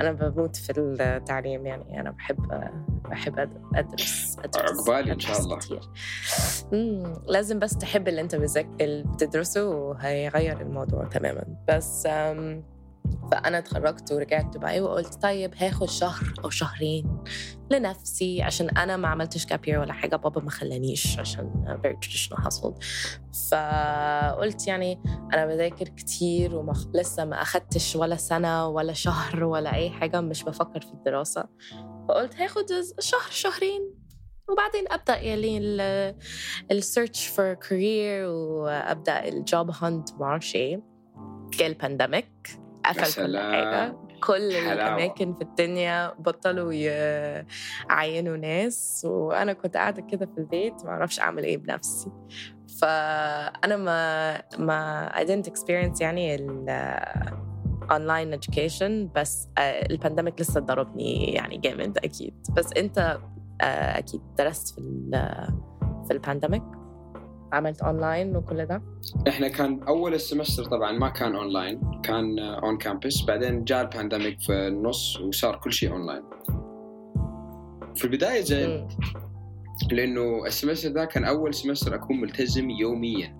أنا 0.00 0.12
بموت 0.12 0.56
في 0.56 0.72
التعليم 0.78 1.66
يعني. 1.66 2.00
أنا 2.00 2.10
بحب 2.10 2.70
بحب 3.10 3.36
أد- 3.36 3.76
أدرس 3.78 4.36
أدرس 4.44 4.88
عقبالي 4.88 5.12
إن 5.12 5.18
شاء 5.20 5.40
الله. 5.40 5.56
كتير. 5.58 5.80
لازم 7.26 7.58
بس 7.58 7.78
تحب 7.78 8.08
اللي 8.08 8.20
أنت 8.20 8.34
بتدرسه 9.04 9.68
وهيغير 9.68 10.60
الموضوع 10.60 11.04
تماما. 11.04 11.44
بس 11.68 12.06
فأنا 13.32 13.58
اتخرجت 13.58 14.12
ورجعت 14.12 14.56
دبي 14.56 14.80
وقلت 14.80 15.14
طيب 15.22 15.54
هاخد 15.56 15.88
شهر 15.88 16.34
أو 16.44 16.50
شهرين 16.50 17.24
لنفسي 17.70 18.42
عشان 18.42 18.68
أنا 18.68 18.96
ما 18.96 19.08
عملتش 19.08 19.46
كابير 19.46 19.80
ولا 19.80 19.92
حاجة 19.92 20.16
بابا 20.16 20.40
ما 20.40 20.50
خلانيش 20.50 21.18
عشان 21.18 21.78
very 21.82 22.06
traditional 22.06 22.44
household. 22.44 22.84
فقلت 23.50 24.66
يعني 24.66 25.02
أنا 25.34 25.46
بذاكر 25.46 25.88
كتير 25.88 26.54
ولسه 26.54 27.24
ما 27.24 27.42
أخدتش 27.42 27.96
ولا 27.96 28.16
سنة 28.16 28.68
ولا 28.68 28.92
شهر 28.92 29.44
ولا 29.44 29.74
أي 29.74 29.90
حاجة 29.90 30.20
مش 30.20 30.42
بفكر 30.44 30.80
في 30.80 30.92
الدراسة. 30.92 31.48
فقلت 32.08 32.36
هاخد 32.36 32.66
شهر 33.00 33.30
شهرين 33.30 33.94
وبعدين 34.48 34.84
أبدأ 34.90 35.16
يعني 35.16 35.58
ال 36.70 36.78
search 36.78 37.26
for 37.26 37.54
career 37.54 38.28
وأبدأ 38.28 39.28
ال 39.28 39.38
job 39.38 39.70
hunt 39.70 40.12
ما 40.12 40.24
أعرفش 40.24 40.54
إيه 40.54 40.82
جه 41.52 41.66
البانديميك 41.66 42.60
قفل 42.88 43.26
كل. 43.26 43.38
حاجة 43.38 43.96
كل 44.26 44.52
حلاوة. 44.52 44.72
الأماكن 44.72 45.34
في 45.34 45.42
الدنيا 45.42 46.14
بطلوا 46.18 46.72
يعينوا 46.72 48.36
ناس 48.36 49.02
وأنا 49.10 49.52
كنت 49.52 49.76
قاعدة 49.76 50.02
كده 50.02 50.26
في 50.26 50.38
البيت 50.38 50.84
ما 50.84 50.90
أعرفش 50.90 51.20
أعمل 51.20 51.44
إيه 51.44 51.56
بنفسي 51.58 52.10
فأنا 52.80 53.76
ما 53.76 54.42
ما 54.58 55.08
I 55.14 55.20
didn't 55.26 55.50
experience 55.52 56.00
يعني 56.00 56.34
ال 56.34 56.68
online 57.90 58.40
education 58.40 59.12
بس 59.14 59.48
آه، 59.58 59.86
ال 59.90 59.96
pandemic 59.96 60.40
لسه 60.40 60.60
ضربني 60.60 61.32
يعني 61.32 61.56
جامد 61.58 61.98
أكيد 61.98 62.34
بس 62.56 62.72
أنت 62.72 63.18
آه، 63.60 63.98
أكيد 63.98 64.20
درست 64.38 64.74
في 64.74 64.78
ال- 64.80 65.48
في 66.06 66.12
ال 66.12 66.18
pandemic 66.18 66.62
عملت 67.52 67.82
اونلاين 67.82 68.36
وكل 68.36 68.66
ده 68.66 68.82
إحنا 69.28 69.48
كان 69.48 69.82
أول 69.82 70.14
ال 70.14 70.20
semester 70.20 70.64
طبعا 70.64 70.92
ما 70.92 71.08
كان 71.08 71.36
اونلاين 71.36 71.80
كان 72.04 72.38
on 72.38 72.78
campus 72.78 73.24
بعدين 73.24 73.64
جاء 73.64 73.80
ال 73.82 73.88
pandemic 73.88 74.40
في 74.40 74.52
النص 74.52 75.20
وصار 75.20 75.56
كل 75.56 75.72
شيء 75.72 75.92
اونلاين 75.92 76.22
في 77.96 78.04
البداية 78.04 78.40
زين. 78.40 78.88
لأنه 79.92 80.46
ال 80.46 80.51
semester 80.51 80.88
ذا 80.88 81.04
كان 81.04 81.24
أول 81.24 81.54
semester 81.54 81.94
أكون 81.94 82.20
ملتزم 82.20 82.70
يوميا 82.70 83.36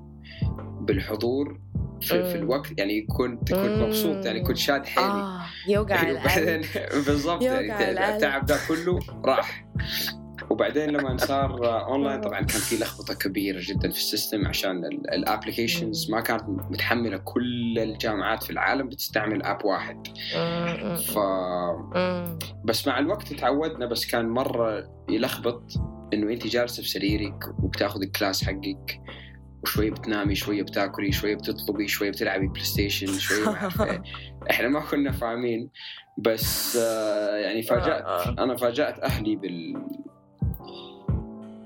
بالحضور 0.80 1.60
في, 2.00 2.08
في. 2.24 2.34
الوقت 2.34 2.78
يعني 2.78 3.06
كنت 3.06 3.52
كنت. 3.52 3.82
مبسوط 3.82 4.26
يعني 4.26 4.40
كنت 4.40 4.56
شاد 4.56 4.86
حيلي 4.86 5.40
يوجع 5.68 6.00
أيوة، 6.06 6.24
بعدين 6.24 6.48
القلب 6.48 7.04
بالضبط 7.06 7.42
يعني 7.42 7.72
القلب. 7.92 8.14
التعب 8.14 8.46
ده 8.46 8.56
كله 8.68 8.98
راح 9.24 9.66
وبعدين 10.50 10.90
لما 10.90 11.16
صار 11.26 11.80
اونلاين 11.86 12.20
طبعا 12.20 12.38
كان 12.40 12.60
في 12.60 12.76
لخبطة 12.76 13.14
كبيرة 13.28 13.60
جدا 13.62 13.90
في 13.90 13.98
ال 13.98 14.05
system 14.05 14.46
عشان 14.46 14.84
ال 14.84 14.94
applications 14.94 16.10
ما 16.10 16.20
كانت 16.20 16.42
متحملة 16.48 17.16
كل 17.16 17.78
الجامعات 17.78 18.42
في 18.42 18.50
العالم 18.50 18.88
بتستعمل 18.88 19.42
app 19.42 19.64
واحد. 19.64 20.06
ف 20.96 21.18
بس 22.64 22.86
مع 22.86 22.98
الوقت 22.98 23.32
تعودنا 23.32 23.86
بس 23.86 24.06
كان 24.06 24.28
مرة 24.28 24.88
يلخبط 25.08 25.62
إنه 26.14 26.32
أنت 26.32 26.46
جالسه 26.46 26.82
في 26.82 26.88
سريرك 26.88 27.44
وبتاخذ 27.62 28.02
ال 28.02 28.09
class 28.09 28.44
حقك 28.44 29.00
وشوية 29.62 29.90
بتنامي 29.90 30.34
شوية 30.34 30.62
بتاكلي 30.62 31.12
شوية 31.12 31.34
بتطلبي 31.34 31.88
شوية 31.88 32.10
بتلعبي 32.10 32.46
PlayStation 32.46 33.06
شوية 33.18 33.44
ما 33.44 34.02
إحنا 34.50 34.68
ما 34.68 34.80
كنا 34.80 35.12
فاهمين. 35.12 35.70
بس 36.18 36.76
آه، 36.76 37.36
يعني 37.36 37.62
فاجأت 37.62 38.02
آه. 38.02 38.30
أنا 38.38 38.56
فاجأت 38.56 38.98
أهلي 38.98 39.36
بال 39.36 39.74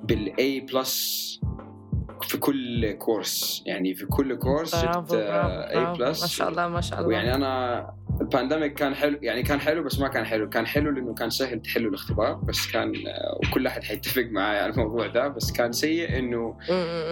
بال 0.02 0.60
A 0.60 0.76
plus 0.76 1.40
في 2.22 2.38
كل 2.38 2.92
course 2.92 3.62
يعني 3.66 3.94
في 3.94 4.06
كل 4.06 4.36
course 4.36 4.76
جبت 4.76 5.12
A 5.12 5.84
برافو. 5.84 5.98
plus 6.04 6.22
ما 6.22 6.28
شاء 6.28 6.48
الله 6.48 6.68
ما 6.68 6.80
شاء 6.80 6.98
الله. 6.98 7.08
ويعني 7.08 7.34
أنا 7.34 7.94
ال 8.20 8.26
pandemic 8.26 8.74
كان 8.74 8.94
حلو 8.94 9.18
يعني 9.22 9.42
كان 9.42 9.60
حلو 9.60 9.82
بس 9.84 9.98
ما 9.98 10.08
كان 10.08 10.24
حلو. 10.24 10.48
كان 10.48 10.66
حلو 10.66 10.90
لأنه 10.90 11.14
كان 11.14 11.30
سهل 11.30 11.62
تحلوا 11.62 11.90
الاختبار 11.90 12.34
بس 12.34 12.66
كان 12.72 12.92
آه، 13.06 13.38
وكل 13.46 13.66
أحد 13.66 13.84
حيتفق 13.84 14.22
معي 14.30 14.60
على 14.60 14.72
الموضوع 14.72 15.06
ده. 15.06 15.28
بس 15.28 15.52
كان 15.52 15.72
سيء 15.72 16.18
إنه 16.18 16.58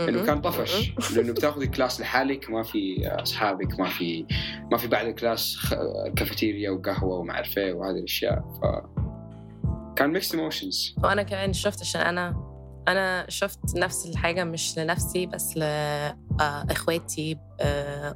إنه 0.09 0.27
كان 0.27 0.41
طفش. 0.41 0.93
لأنه 1.17 1.33
بتاخذ 1.33 1.63
ال 1.63 1.69
class 1.69 2.01
لحالك 2.01 2.51
ما 2.51 2.63
في 2.63 3.09
أصحابك 3.09 3.81
ما 3.81 3.89
في 3.89 4.27
ما 4.73 4.79
في 4.79 4.89
بعد 4.89 5.07
ال 5.07 5.18
class 5.18 5.75
كافيتيريا 6.17 6.71
وقهوة 6.71 7.19
وما 7.19 7.33
أعرف 7.33 7.59
إيه 7.59 7.73
وهذه 7.73 7.97
الأشياء. 7.99 8.41
ف 8.41 8.67
كان 9.97 10.11
mix 10.11 10.35
emotions 10.35 10.95
وأنا 11.05 11.23
كمان 11.23 11.53
شفت 11.53 11.81
عشان 11.81 12.01
أنا 12.01 12.50
أنا 12.89 13.27
شفت 13.29 13.77
نفس 13.77 14.07
الحاجة 14.07 14.45
مش 14.45 14.79
لنفسي 14.79 15.27
بس 15.27 15.57
لاخواتي 15.57 17.39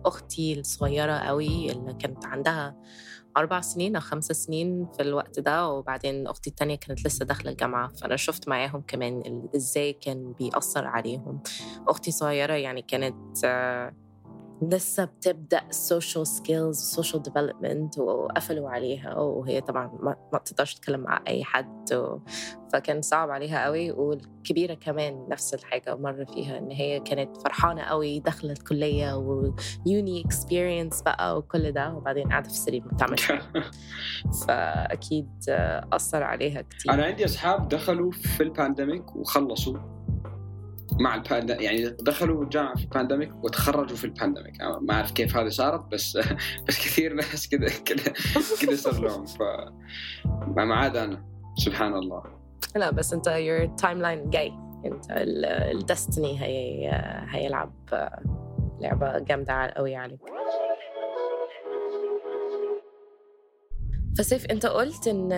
أختي 0.07 0.61
الصغيرة 0.61 1.13
قوي 1.13 1.73
اللي 1.73 1.95
كانت 1.95 2.27
عندها 2.27 2.77
أربع 3.37 3.61
سنين 3.61 3.97
أو 3.97 4.03
خمس 4.03 4.25
سنين 4.25 4.87
في 4.97 5.03
الوقت 5.03 5.41
ده 5.41 5.69
وبعدين 5.69 6.27
أختي 6.27 6.51
التانية 6.51 6.75
كانت 6.75 7.07
لسه 7.07 7.25
داخلة 7.25 7.51
الجامعة 7.51 7.89
فأنا 7.89 8.17
شفت 8.17 8.49
معاهم 8.49 8.83
كمان 8.87 9.43
إزاي 9.57 9.93
كان 9.93 10.33
بيأثر 10.33 10.87
عليهم. 10.87 11.43
أختي 11.89 12.11
صغيرة 12.11 12.55
يعني 12.55 12.83
كانت 12.83 13.45
آه، 13.45 13.95
لسه 14.69 15.05
بتبدأ 15.05 15.61
social 15.71 16.25
skills 16.25 16.97
social 17.01 17.21
development 17.21 17.99
وقفلوا 17.99 18.71
عليها 18.71 19.15
وهي 19.15 19.61
طبعا 19.61 19.87
ما, 20.03 20.17
ما 20.33 20.39
تقدرش 20.39 20.75
تتكلم 20.75 21.01
مع 21.01 21.23
أي 21.29 21.45
حد 21.45 21.93
و... 21.93 22.19
فكان 22.73 23.03
صعب 23.03 23.31
عليها 23.31 23.65
قوي 23.65 23.91
والكبيرة 23.91 24.75
كمان 24.75 25.27
نفس 25.31 25.55
الحاجة 25.55 25.97
مر 25.97 26.25
فيها 26.25 26.59
إن 26.59 26.71
هي 26.71 27.01
كانت 27.01 27.37
فرحانة 27.37 27.83
قوي 27.83 28.21
داخلة 28.21 28.53
الكلية 28.53 29.17
ويوني 29.17 30.25
اكسبيرينس 30.25 31.03
بقى 31.03 31.39
وكل 31.39 31.73
ده 31.73 31.95
وبعدين 31.95 32.29
قاعدة 32.29 32.49
في 32.49 32.55
السرير 32.55 32.83
ما 32.85 32.91
بتعملش. 32.91 33.33
آه، 35.49 35.89
أثر 35.93 36.23
عليها 36.23 36.63
كتير. 36.63 36.93
أنا 36.93 37.05
عندي 37.05 37.25
أصحاب 37.25 37.69
دخلوا 37.69 38.11
في 38.11 38.43
ال 38.43 38.51
pandemic 38.51 39.17
وخلصوا. 39.17 39.94
مع 41.01 41.15
ال 41.15 41.20
pandemic 41.20 41.63
يعني 41.63 41.97
دخلوا 42.01 42.45
الجامعة 42.45 42.75
في 42.75 42.85
ال 42.85 42.92
pandemic 42.92 43.45
وتخرجوا 43.45 43.97
في 43.97 44.05
ال 44.05 44.10
pandemic. 44.10 44.61
ما 44.61 44.95
أعرف 44.95 45.13
كيف 45.13 45.37
هذه 45.37 45.49
صارت 45.49 45.93
بس 45.93 46.19
بس 46.69 46.79
كثير 46.79 47.15
ناس 47.15 47.49
كذا 47.49 47.69
كذا 47.85 48.13
كذا 48.61 48.77
صار 48.77 49.01
لهم. 49.01 49.27
ف 49.27 49.39
ما 50.57 50.75
عاد 50.75 50.97
أنا. 50.97 51.25
سبحان 51.57 51.95
الله. 51.95 52.23
لا 52.77 52.91
بس 52.91 53.13
أنت 53.13 53.29
your 53.29 53.83
timeline 53.83 54.29
جاي. 54.29 54.53
أنت 54.87 55.05
ال 55.11 55.27
destiny 55.27 56.43
هي 56.43 56.91
هيلعب 57.29 57.73
لعبة 58.81 59.19
جامدة 59.19 59.67
قوي 59.67 59.97
عليك. 59.97 60.21
فسيف 64.19 64.47
انت 64.47 64.67
قلت 64.67 65.09
ان 65.09 65.33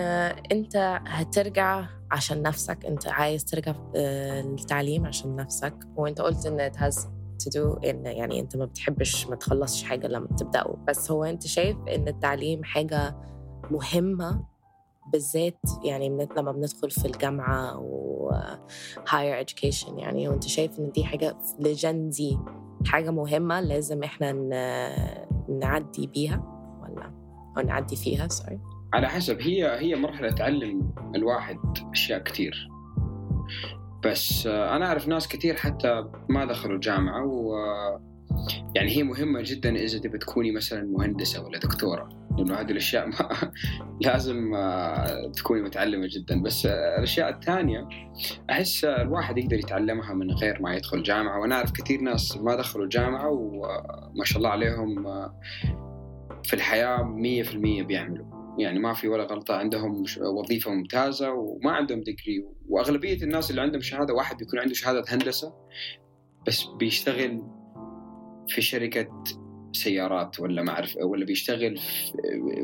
انت 0.51 1.01
هترجع 1.07 1.85
عشان 2.11 2.41
نفسك 2.41 2.85
انت 2.85 3.07
عايز 3.07 3.45
ترجع 3.45 3.75
آه، 3.95 4.41
التعليم 4.41 5.05
عشان 5.05 5.35
نفسك 5.35 5.75
وانت 5.95 6.21
قلت 6.21 6.45
ان 6.45 6.71
it 6.71 6.75
has 6.75 6.95
to 7.43 7.51
do 7.55 7.85
ان 7.85 8.05
يعني 8.05 8.39
انت 8.39 8.57
ما 8.57 8.65
بتحبش 8.65 9.27
ما 9.27 9.35
تخلصش 9.35 9.83
حاجة 9.83 10.07
لما 10.07 10.27
تبدأه. 10.27 10.77
بس 10.87 11.11
هو 11.11 11.23
انت 11.23 11.47
شايف 11.47 11.77
ان 11.95 12.07
التعليم 12.07 12.63
حاجة 12.63 13.15
مهمة 13.71 14.43
بالذات 15.13 15.59
يعني 15.83 16.09
من 16.09 16.27
لما 16.37 16.51
بندخل 16.51 16.91
في 16.91 17.05
الجامعة 17.05 17.77
و 17.79 18.31
higher 19.07 19.45
education 19.45 19.97
يعني 19.97 20.27
وانت 20.27 20.47
شايف 20.47 20.79
ان 20.79 20.91
دي 20.91 21.03
حاجة 21.03 21.37
لجندي 21.59 22.37
حاجة 22.85 23.11
مهمة 23.11 23.61
لازم 23.61 24.03
إحنا 24.03 24.31
نعدي 25.49 26.07
بيها؟ 26.07 26.56
نعدي 27.61 27.95
فيها 27.95 28.27
سوري 28.27 28.59
على 28.93 29.09
حسب 29.09 29.41
هي 29.41 29.79
هي 29.79 29.95
مرحله 29.95 30.29
تعلم 30.29 30.93
الواحد 31.15 31.57
أشياء 31.91 32.23
كثير 32.23 32.67
بس 34.05 34.47
آه، 34.47 34.75
أنا 34.75 34.85
أعرف 34.85 35.07
ناس 35.07 35.27
كثير 35.27 35.55
حتى 35.55 36.09
ما 36.29 36.45
دخلوا 36.45 36.75
الجامعة 36.75 37.25
و 37.25 37.55
يعني 38.75 38.97
هي 38.97 39.03
مهمة 39.03 39.41
جدا 39.43 39.75
إذا 39.75 39.99
تبي 39.99 40.17
تكوني 40.17 40.51
مثلا 40.51 40.83
مهندسة 40.83 41.45
ولا 41.45 41.59
دكتورة 41.59 42.09
لأنه 42.37 42.55
هذه 42.55 42.71
الأشياء 42.71 43.07
ما 43.07 43.51
لازم 44.05 44.53
آه، 44.53 45.31
تكوني 45.35 45.61
متعلمة 45.61 46.07
جدا. 46.11 46.41
بس 46.41 46.65
آه، 46.65 46.97
الأشياء 46.97 47.29
الثانية 47.29 47.87
أحس 48.49 48.85
آه، 48.85 49.01
الواحد 49.01 49.37
يقدر 49.37 49.59
يتعلمها 49.59 50.13
من 50.13 50.31
غير 50.31 50.61
ما 50.61 50.75
يدخل 50.75 51.03
جامعة. 51.03 51.39
وأنا 51.39 51.55
أعرف 51.55 51.71
كثير 51.71 52.01
ناس 52.01 52.37
ما 52.37 52.55
دخلوا 52.55 52.85
الجامعة 52.85 53.29
وما 53.29 54.23
شاء 54.25 54.37
الله 54.37 54.49
عليهم 54.49 55.07
آه، 55.07 55.39
في 56.47 56.53
الحياة 56.53 56.97
100% 57.03 57.83
بيعملوا. 57.83 58.25
يعني 58.59 58.79
ما 58.79 58.93
في 58.93 59.07
ولا 59.07 59.23
غلطة 59.23 59.55
عندهم 59.55 60.03
وظيفة 60.21 60.71
ممتازة 60.71 61.31
وما 61.31 61.71
عندهم 61.71 62.01
ديجري 62.01 62.45
وأغلبية 62.69 63.23
الناس 63.23 63.49
اللي 63.51 63.61
عندهم 63.61 63.81
شهادة 63.81 64.13
واحد 64.13 64.37
بيكون 64.37 64.59
عنده 64.59 64.73
شهادة 64.73 65.03
هندسة 65.07 65.53
بس 66.47 66.63
بيشتغل 66.79 67.43
في 68.47 68.61
شركة 68.61 69.23
سيارات 69.73 70.39
ولا 70.39 70.63
ما 70.63 70.71
أعرف 70.71 70.97
ولا 71.01 71.25
بيشتغل 71.25 71.77
في 71.77 72.11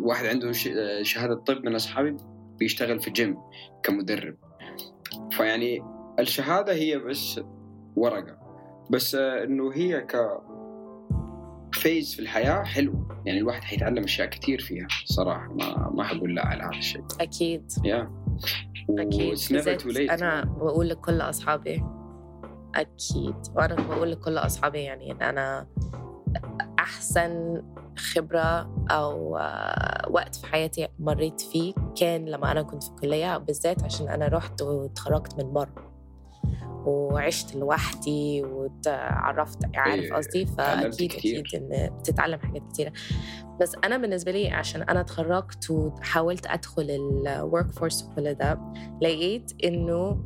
واحد 0.03 0.25
عنده 0.25 0.51
ش- 0.51 0.69
شهادة 1.01 1.35
طب 1.35 1.65
من 1.65 1.75
أصحابي 1.75 2.17
بيشتغل 2.59 2.99
في 2.99 3.11
جيم 3.11 3.37
كمدرب. 3.83 4.35
فيعني 5.31 5.79
الشهادة 6.19 6.73
هي 6.73 6.97
بس 6.97 7.39
ورقة. 7.95 8.37
بس 8.91 9.15
إنه 9.15 9.71
هي 9.73 10.01
ك 10.01 10.15
فيز 11.73 12.13
في 12.13 12.19
الحياة 12.21 12.63
حلو 12.63 13.07
يعني 13.25 13.39
الواحد 13.39 13.63
حيتعلم 13.63 14.03
أشياء 14.03 14.27
كثير 14.27 14.61
فيها 14.61 14.87
صراحة. 15.05 15.47
ما 15.53 15.91
ما 15.95 16.03
حقول 16.03 16.35
لا 16.35 16.45
على 16.47 16.63
هذا 16.63 16.69
الشيء. 16.69 17.03
أكيد. 17.19 17.71
يا. 17.85 18.11
أكيد. 18.89 19.37
Too 19.37 19.95
late. 19.95 20.11
أنا 20.11 20.43
بقول 20.43 20.89
لكل 20.89 21.21
أصحابي 21.21 21.83
أكيد. 22.75 23.35
وأنا 23.55 23.75
بقول 23.75 24.11
لكل 24.11 24.37
أصحابي 24.37 24.79
يعني 24.79 25.11
إن 25.11 25.21
أنا 25.21 25.67
أحسن 26.79 27.61
خبرة 27.97 28.75
أو 28.91 29.37
آه، 29.37 30.09
وقت 30.09 30.35
في 30.35 30.47
حياتي 30.47 30.87
مريت 30.99 31.41
فيه 31.41 31.73
كان 31.99 32.25
لما 32.25 32.51
أنا 32.51 32.61
كنت 32.61 32.83
في 32.83 32.89
الكلية 32.89 33.37
بالذات 33.37 33.83
عشان 33.83 34.09
أنا 34.09 34.27
رحت 34.27 34.61
واتخرجت 34.61 35.43
من 35.43 35.53
بره. 35.53 35.92
وعشت 36.85 37.55
لوحدي 37.55 38.43
وتعرفت 38.43 39.57
عارف 39.75 40.13
قصدي؟ 40.13 40.45
فأكيد. 40.45 41.11
أكيد 41.13 41.43
إن 41.55 41.89
بتتعلم 41.99 42.39
حاجات 42.39 42.61
كتيرة. 42.73 42.91
بس 43.61 43.75
أنا 43.83 43.97
بالنسبة 43.97 44.31
لي 44.31 44.49
عشان 44.49 44.81
أنا 44.81 45.01
اتخرجت 45.01 45.71
وحاولت 45.71 46.47
أدخل 46.47 46.87
ال 46.89 47.71
workforce 47.71 48.03
وكل 48.03 48.33
ده 48.33 48.59
لقيت 49.01 49.51
إنه 49.63 50.23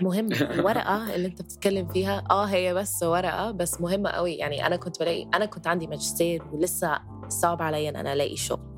مهم. 0.00 0.32
الورقه 0.32 1.14
اللي 1.14 1.26
أنت 1.26 1.42
بتتكلم 1.42 1.88
فيها 1.88 2.24
آه 2.30 2.44
هي 2.44 2.74
بس 2.74 3.02
ورقة 3.02 3.50
بس 3.50 3.80
مهمه 3.80 4.10
قوي. 4.10 4.34
يعني 4.34 4.66
أنا 4.66 4.76
كنت 4.76 5.00
بلاقي 5.00 5.28
أنا 5.34 5.46
كنت 5.46 5.66
عندي 5.66 5.86
ماجستير 5.86 6.42
ولسه 6.52 6.98
صعب 7.28 7.62
عليا 7.62 7.90
إن 7.90 7.96
أنا 7.96 8.12
ألاقي 8.12 8.36
شغل. 8.36 8.76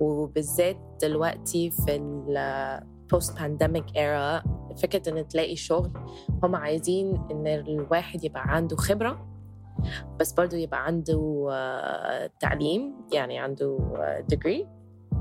وبالذات 0.00 0.98
دلوقتي 1.02 1.70
في 1.70 1.96
ال 3.08 3.14
post 3.14 3.40
pandemic 3.40 3.84
era 3.96 4.42
فكرة 4.82 5.08
إن 5.08 5.28
تلاقي 5.28 5.56
شغل 5.56 5.90
هم 6.42 6.56
عايزين 6.56 7.26
إن 7.30 7.46
الواحد 7.46 8.24
يبقى 8.24 8.42
عنده 8.46 8.76
خبرة 8.76 9.28
بس 10.20 10.32
برضه 10.32 10.56
يبقى 10.56 10.84
عنده 10.86 11.48
آه، 11.52 12.30
تعليم 12.40 12.94
يعني 13.12 13.38
عنده 13.38 13.78
degree 14.28 14.68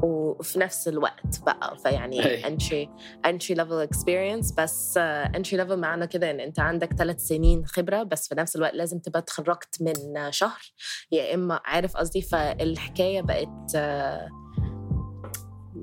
وفي 0.04 0.60
نفس 0.60 0.88
الوقت 0.88 1.44
بقى 1.46 1.78
فيعني 1.78 2.22
entry 2.44 2.88
entry 3.28 3.56
level 3.56 3.88
experience 3.88 4.56
بس 4.58 4.98
آه، 4.98 5.26
entry 5.26 5.58
level 5.58 5.72
معنى 5.74 6.08
كده 6.08 6.32
إن 6.32 6.40
أنت 6.40 6.60
عندك 6.60 6.94
ثلاث 6.94 7.20
سنين 7.20 7.66
خبرة 7.66 8.04
بس 8.04 8.28
في 8.28 8.36
نفس 8.36 8.56
الوقت 8.56 8.74
لازم 8.74 9.00
تبقى 9.00 9.20
اتخرجت 9.20 9.82
من 9.82 10.18
آه، 10.18 10.30
شهر. 10.30 10.62
يا 11.12 11.34
إما 11.34 11.60
عارف 11.66 11.98
قصدي؟ 11.98 12.22
فالحكاية 12.22 13.22
بقت 13.22 13.76
آه، 13.76 14.28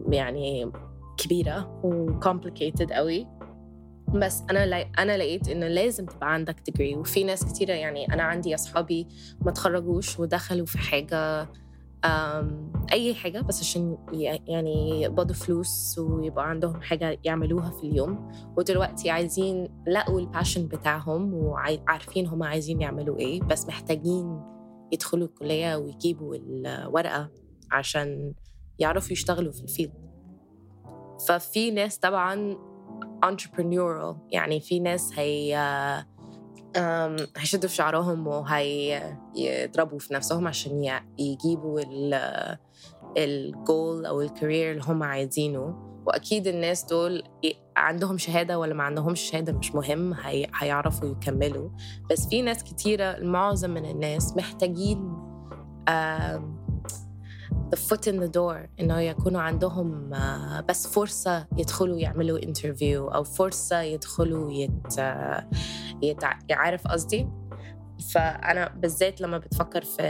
يعني 0.09 0.73
كبيرة 1.17 1.81
و 1.85 1.94
complicated 1.94 2.93
قوي. 2.93 3.27
بس 4.15 4.43
أنا 4.51 4.67
لا 4.67 4.87
أنا 4.99 5.17
لقيت 5.17 5.49
إنه 5.49 5.69
لازم 5.69 6.07
تبقى 6.07 6.35
عندك 6.35 6.57
degree 6.67 6.97
وفي 6.97 7.25
ناس 7.25 7.45
كتيرة 7.45 7.73
يعني 7.73 8.15
أنا 8.15 8.23
عندي 8.23 8.55
أصحابي 8.55 9.09
ما 9.41 9.51
تخرجوش 9.51 10.21
ودخلوا 10.21 10.67
في 10.67 10.79
حاجة 10.79 11.49
أي 12.93 13.15
حاجة 13.15 13.41
بس 13.41 13.61
عشان 13.61 13.99
يعني 14.49 15.03
يقبضوا 15.03 15.35
فلوس 15.35 15.99
ويبقى 15.99 16.51
عندهم 16.51 16.83
حاجة 16.83 17.19
يعملوها 17.25 17.71
في 17.71 17.87
اليوم. 17.87 18.33
ودلوقتي 18.57 19.11
عايزين 19.11 19.69
لقوا 19.89 20.21
ال 20.21 20.26
passion 20.26 20.67
بتاعهم 20.69 21.35
وعارفين 21.35 22.27
هم 22.27 22.43
عايزين 22.43 22.81
يعملوا 22.81 23.19
إيه 23.19 23.41
بس 23.43 23.67
محتاجين 23.67 24.41
يدخلوا 24.93 25.27
الكلية 25.27 25.77
ويجيبوا 25.77 26.37
الورقة 26.37 27.31
عشان 27.73 28.33
يعرفوا 28.79 29.13
يشتغلوا 29.13 29.53
في 29.53 29.63
ال 29.63 29.68
field 29.68 29.93
ففي 31.29 31.71
ناس 31.71 31.99
طبعا 31.99 32.57
entrepreneurial 33.25 34.17
يعني 34.31 34.61
في 34.61 34.81
ناس 34.81 35.19
هي 35.19 35.57
هيشدوا 37.37 37.69
في 37.69 37.75
شعرهم 37.75 38.27
وهيضربوا 38.27 39.99
في 39.99 40.15
نفسهم 40.15 40.47
عشان 40.47 41.01
يجيبوا 41.19 41.81
الجول 43.17 44.07
أو 44.07 44.21
ال 44.21 44.28
career 44.28 44.71
اللي 44.71 44.83
هم 44.87 45.03
عايزينه. 45.03 45.91
وأكيد 46.07 46.47
الناس 46.47 46.85
دول 46.85 47.23
عندهم 47.77 48.19
شهادة 48.19 48.59
ولا 48.59 48.75
ما 48.75 48.85
عندهمش 48.85 49.21
شهادة 49.21 49.53
مش 49.53 49.75
مهم 49.75 50.15
هي... 50.15 50.47
هيعرفوا 50.55 51.09
يكملوا. 51.09 51.71
بس 52.11 52.29
في 52.29 52.43
ناس 52.43 52.65
كتيرة 52.65 53.17
معظم 53.21 53.71
من 53.71 53.85
الناس 53.85 54.37
محتاجين 54.37 55.13
the 57.75 57.77
foot 57.77 58.07
in 58.07 58.21
the 58.21 58.29
door 58.29 58.69
إنه 58.81 59.01
يكونوا 59.01 59.41
عندهم 59.41 60.11
بس 60.69 60.87
فرصة 60.87 61.47
يدخلوا 61.57 61.99
يعملوا 61.99 62.43
interview 62.43 63.09
أو 63.09 63.25
فرصة 63.25 63.81
يدخلوا 63.81 64.53
يت... 64.53 64.99
يت... 66.03 66.23
يعرف 66.49 66.87
قصدي. 66.87 67.29
فأنا 68.13 68.69
بالذات 68.69 69.21
لما 69.21 69.39
بتفكر 69.39 69.85
في 69.85 70.03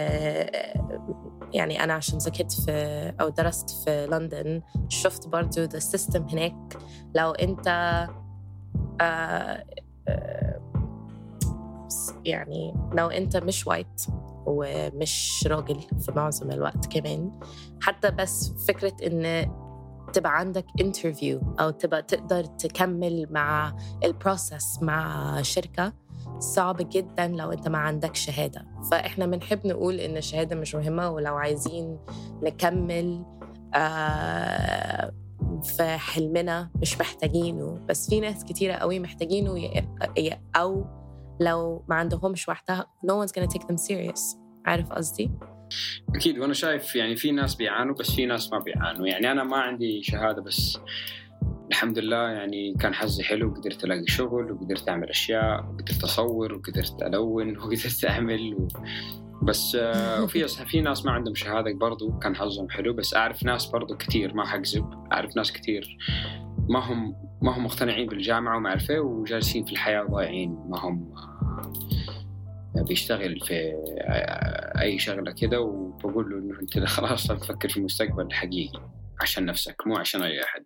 يعني 1.53 1.85
أنا 1.85 1.95
عشان 1.95 2.21
سكنت 2.21 2.53
في 2.53 3.13
أو 3.21 3.29
درست 3.29 3.71
في 3.71 4.07
لندن 4.07 4.63
شفت 4.89 5.29
برضو 5.29 5.61
the 5.61 5.79
system 5.79 6.29
هناك. 6.29 6.77
لو 7.15 7.35
آه 9.01 9.65
يعني 12.25 12.75
لو 12.93 13.07
أنت 13.07 13.37
مش 13.37 13.67
white 13.67 14.03
ومش 14.47 15.45
راجل 15.51 15.81
في 16.01 16.13
معظم 16.13 16.51
الوقت 16.51 16.99
كمان. 16.99 17.41
حتى 17.83 18.11
بس 18.11 18.53
فكرة 18.69 18.93
إن 19.07 19.51
تبقى 20.13 20.39
عندك 20.39 20.67
interview 20.81 21.41
أو 21.61 21.71
تبقى 21.71 22.03
تقدر 22.03 22.45
تكمل 22.45 23.27
مع 23.31 23.77
ال 24.05 24.14
process 24.14 24.83
مع 24.83 25.43
شركة 25.43 25.93
صعب 26.39 26.77
جدا 26.91 27.29
لو 27.29 27.53
أنت 27.53 27.69
ما 27.69 27.79
عندك 27.79 28.17
شهادة. 28.17 28.67
فإحنا 28.91 29.27
بنحب 29.27 29.67
نقول 29.67 30.01
إن 30.01 30.17
الشهادة 30.17 30.57
مش 30.57 30.75
مهمة 30.75 31.11
ولو 31.11 31.35
عايزين 31.35 31.99
نكمل 32.43 33.25
آه 33.75 35.13
في 35.65 35.97
حلمنا 35.97 36.71
مش 36.77 37.01
محتاجينه. 37.01 37.81
بس 37.89 38.09
في 38.11 38.21
ناس 38.21 38.45
كتيرة 38.45 38.75
قوي 38.75 38.99
محتاجينه 38.99 39.71
أو 40.57 40.85
لو 41.41 41.85
ما 41.89 41.95
عندهمش 41.95 42.49
وقتها 42.49 42.87
no 43.07 43.11
one's 43.11 43.33
gonna 43.33 43.49
take 43.55 43.67
them 43.67 43.77
serious. 43.77 44.37
عارف 44.67 44.93
قصدي؟ 44.93 45.31
أكيد 46.15 46.39
وأنا 46.39 46.55
شايف 46.55 46.97
يعني 46.97 47.17
في 47.17 47.31
ناس 47.31 47.55
بيعانوا 47.55 47.95
بس 47.95 48.11
في 48.11 48.27
ناس 48.27 48.53
ما 48.53 48.59
بيعانوا. 48.59 49.07
يعني 49.07 49.31
أنا 49.33 49.45
ما 49.45 49.57
عندي 49.57 50.03
شهادة 50.03 50.43
بس 50.43 50.79
الحمد 51.71 51.99
لله 51.99 52.31
يعني 52.31 52.75
كان 52.81 52.95
حظي 52.95 53.23
حلو 53.23 53.49
وقدرت 53.49 53.85
ألاقي 53.85 54.07
شغل 54.07 54.53
وقدرت 54.53 54.89
أعمل 54.89 55.09
أشياء 55.09 55.65
وقدرت 55.65 56.05
أصور 56.05 56.55
وقدرت 56.55 57.03
ألون 57.03 57.57
وقدرت 57.59 58.05
أعمل 58.05 58.55
و... 58.55 58.69
بس 59.43 59.77
آه، 59.81 60.23
وفي 60.23 60.49
في 60.71 60.81
ناس 60.81 61.05
ما 61.05 61.13
عندهم 61.13 61.35
شهادة 61.35 61.73
برضو 61.73 62.19
كان 62.19 62.37
حظهم 62.37 62.71
حلو. 62.71 62.93
بس 62.93 63.15
أعرف 63.15 63.43
ناس 63.43 63.67
برضو 63.67 63.97
كثير 63.97 64.35
ما 64.35 64.47
حكذب 64.47 64.91
أعرف 65.13 65.37
ناس 65.37 65.53
كثير 65.53 65.99
ما 66.69 66.79
هم 66.79 67.17
ما 67.43 67.57
هم 67.57 67.65
مقتنعين 67.65 68.07
بالجامعة 68.07 68.57
وما 68.57 68.69
أعرف 68.69 68.91
وجالسين 68.91 69.65
في 69.65 69.73
الحياة 69.73 70.03
ضايعين 70.03 70.51
ما 70.51 70.79
هم 70.79 71.15
بيشتغل 72.89 73.41
في 73.41 73.73
أي 74.81 74.99
شغلة 74.99 75.33
كده 75.33 75.61
وبقول 75.61 76.31
له 76.31 76.39
إنه 76.39 76.61
أنت 76.61 76.79
خلاص 76.97 77.27
تفكر 77.27 77.69
في 77.69 77.77
المستقبل 77.77 78.27
الحقيقي 78.27 78.81
عشان 79.21 79.45
نفسك 79.47 79.87
مو 79.87 79.97
عشان 79.97 80.23
أي 80.23 80.41
أحد. 80.45 80.65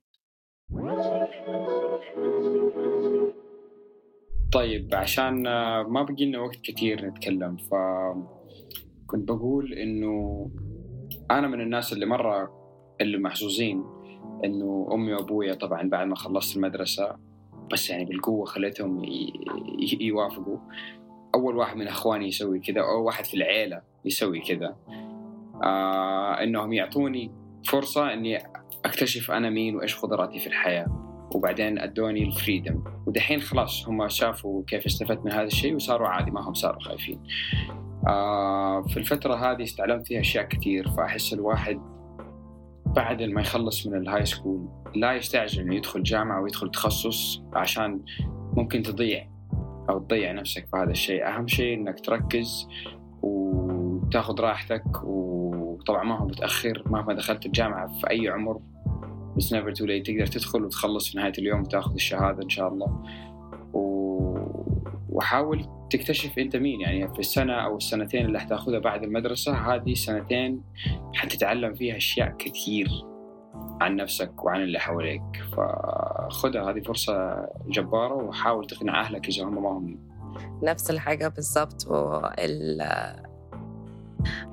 طيب 4.53 4.95
عشان 4.95 5.43
ما 5.83 6.03
بقي 6.03 6.25
لنا 6.25 6.39
وقت 6.39 6.57
كثير 6.65 7.07
نتكلم 7.07 7.57
ف 7.57 7.75
كنت 9.07 9.29
بقول 9.29 9.73
إنه 9.73 10.51
أنا 11.31 11.49
من 11.49 11.61
الناس 11.61 11.93
اللي 11.93 12.07
مرة 12.07 12.51
اللي 13.01 13.19
محظوظين 13.19 13.98
إنه 14.45 14.89
أمي 14.93 15.13
وأبويا 15.13 15.55
طبعا 15.55 15.89
بعد 15.89 16.07
ما 16.07 16.17
خلصت 16.17 16.57
المدرسة 16.57 17.17
بس 17.73 17.91
يعني 17.91 18.05
بالقوة 18.05 18.45
خليتهم 18.45 19.03
يوافقوا. 20.01 20.59
أول 21.35 21.57
واحد 21.57 21.77
من 21.77 21.89
إخواني 21.89 22.27
يسوي 22.27 22.61
كذا 22.61 22.81
أو 22.81 23.05
واحد 23.05 23.25
في 23.25 23.35
العيلة 23.35 23.83
يسوي 24.05 24.41
كذا. 24.41 24.77
آه 25.65 26.43
إنهم 26.43 26.73
يعطوني 26.73 27.33
فرصة 27.69 28.13
إني 28.13 28.43
أكتشف 28.85 29.31
أنا 29.31 29.51
مين 29.51 29.77
وإيش 29.77 29.99
قدراتي 29.99 30.39
في 30.39 30.47
الحياة. 30.47 31.05
وبعدين 31.35 31.79
أدوني 31.79 32.23
ال 32.23 32.30
freedom 32.30 32.85
ودحين 33.07 33.41
خلاص 33.41 33.89
هم 33.89 34.09
شافوا 34.09 34.63
كيف 34.67 34.87
استفدت 34.87 35.25
من 35.25 35.33
هذا 35.33 35.47
الشيء 35.47 35.75
وصاروا 35.75 36.09
عادي 36.09 36.31
ما 36.31 36.49
هم 36.49 36.55
صاروا 36.55 36.81
خايفين. 36.81 37.23
آه 38.09 38.83
في 38.83 38.97
الفترة 38.97 39.35
هذه 39.35 39.63
اتعلمت 39.63 40.07
فيها 40.07 40.21
أشياء 40.21 40.45
كثير 40.45 40.89
فأحس 40.89 41.33
الواحد 41.33 41.81
بعد 42.97 43.23
ما 43.23 43.41
يخلص 43.41 43.87
من 43.87 43.97
ال 43.97 44.27
high 44.27 44.43
school 44.43 44.69
لا 44.95 45.13
يستعجل 45.13 45.63
إنه 45.63 45.75
يدخل 45.75 46.03
جامعة 46.03 46.43
ويدخل 46.43 46.71
تخصص 46.71 47.43
عشان 47.53 48.01
ممكن 48.57 48.83
تضيع 48.83 49.29
أو 49.91 49.99
تضيع 49.99 50.33
نفسك 50.33 50.67
في 50.71 50.77
هذا 50.77 50.91
الشيء. 50.91 51.29
أهم 51.29 51.47
شيء 51.47 51.75
إنك 51.75 52.01
تركز 52.01 52.69
وتاخذ 53.23 54.41
راحتك 54.41 55.05
وطبعا 55.05 56.05
ما 56.05 56.19
هو 56.19 56.27
متأخر 56.27 56.83
مهما 56.87 57.15
دخلت 57.15 57.47
الجامعة 57.47 57.99
في 58.01 58.11
أي 58.11 58.29
عمر 58.29 58.61
بس 59.37 59.53
نيفر 59.53 59.73
تو 59.73 59.85
ليت 59.85 60.07
تقدر 60.07 60.27
تدخل 60.27 60.65
وتخلص 60.65 61.09
في 61.09 61.19
نهاية 61.19 61.33
اليوم 61.39 61.61
وتاخذ 61.61 61.95
الشهادة 61.95 62.43
إن 62.43 62.49
شاء 62.49 62.69
الله. 62.69 63.03
و... 63.73 63.89
وحاول 65.09 65.67
تكتشف 65.91 66.39
انت 66.39 66.57
مين. 66.57 66.81
يعني 66.81 67.09
في 67.09 67.19
السنة 67.19 67.53
أو 67.53 67.77
السنتين 67.77 68.27
اللي 68.27 68.41
حتاخذها 68.41 68.79
بعد 68.79 69.03
المدرسة 69.03 69.53
هذه 69.53 69.95
سنتين 69.95 70.63
حتتعلم 71.15 71.75
فيها 71.75 71.97
أشياء 71.97 72.37
كثير 72.39 72.89
عن 73.81 73.97
نفسك 73.97 74.45
وعن 74.45 74.63
اللي 74.63 74.79
حواليك. 74.79 75.23
فخذها 75.53 76.71
هذه 76.71 76.81
فرصة 76.81 77.47
جبارة 77.69 78.15
وحاول 78.15 78.67
تقنع 78.67 79.01
أهلك 79.01 79.29
إذا 79.29 79.45
هم 79.45 79.63
ما 79.63 79.69
هم. 79.69 79.99
نفس 80.63 80.91
الحاجة 80.91 81.29
بالضبط. 81.29 81.87
وال 81.87 82.79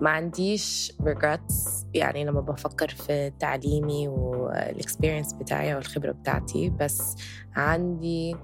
ما 0.02 0.10
عنديش 0.10 0.94
regrets. 1.02 1.86
يعني 1.94 2.26
لما 2.26 2.42
بفكر 2.42 2.88
في 2.88 3.32
تعليمي 3.40 4.08
وال 4.08 4.29
experience 4.29 5.34
بتاعي 5.34 5.76
والخبرة 5.76 6.12
بتاعتي 6.12 6.70
بس 6.70 7.16
عندي 7.56 8.36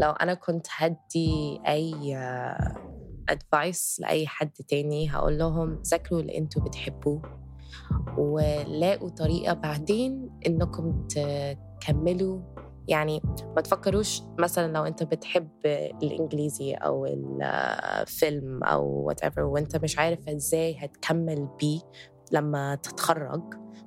لو 0.00 0.10
أنا 0.10 0.34
كنت 0.34 0.66
هدي 0.76 1.60
أي 1.68 2.16
advice 3.28 4.00
لأي 4.00 4.26
حد 4.26 4.52
تاني 4.52 5.10
هقول 5.10 5.38
لهم 5.38 5.82
ذاكروا 5.82 6.20
اللي 6.20 6.38
أنتوا 6.38 6.62
بتحبوه 6.62 7.22
ولاقوا 8.18 9.08
طريقة 9.08 9.54
بعدين 9.54 10.30
إنكم 10.46 11.08
تكملوا. 11.08 12.40
يعني 12.88 13.20
ما 13.56 13.62
تفكروش 13.62 14.22
مثلا 14.38 14.72
لو 14.72 14.84
أنت 14.84 15.02
بتحب 15.02 15.48
الإنجليزي 16.02 16.74
أو 16.74 17.06
الفيلم 17.06 18.64
أو 18.64 18.86
وات 18.86 19.22
ايفر 19.22 19.42
وأنت 19.42 19.76
مش 19.76 19.98
عارف 19.98 20.28
إزاي 20.28 20.76
هتكمل 20.78 21.48
بيه 21.60 21.80
لما 22.32 22.74
تتخرج. 22.74 23.42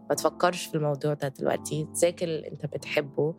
ما 0.09 0.15
تفكرش 0.15 0.65
في 0.65 0.75
الموضوع 0.75 1.13
ده 1.13 1.27
دلوقتي. 1.27 1.87
تذاكر 1.95 2.25
اللي 2.25 2.47
أنت 2.47 2.65
بتحبه. 2.65 3.35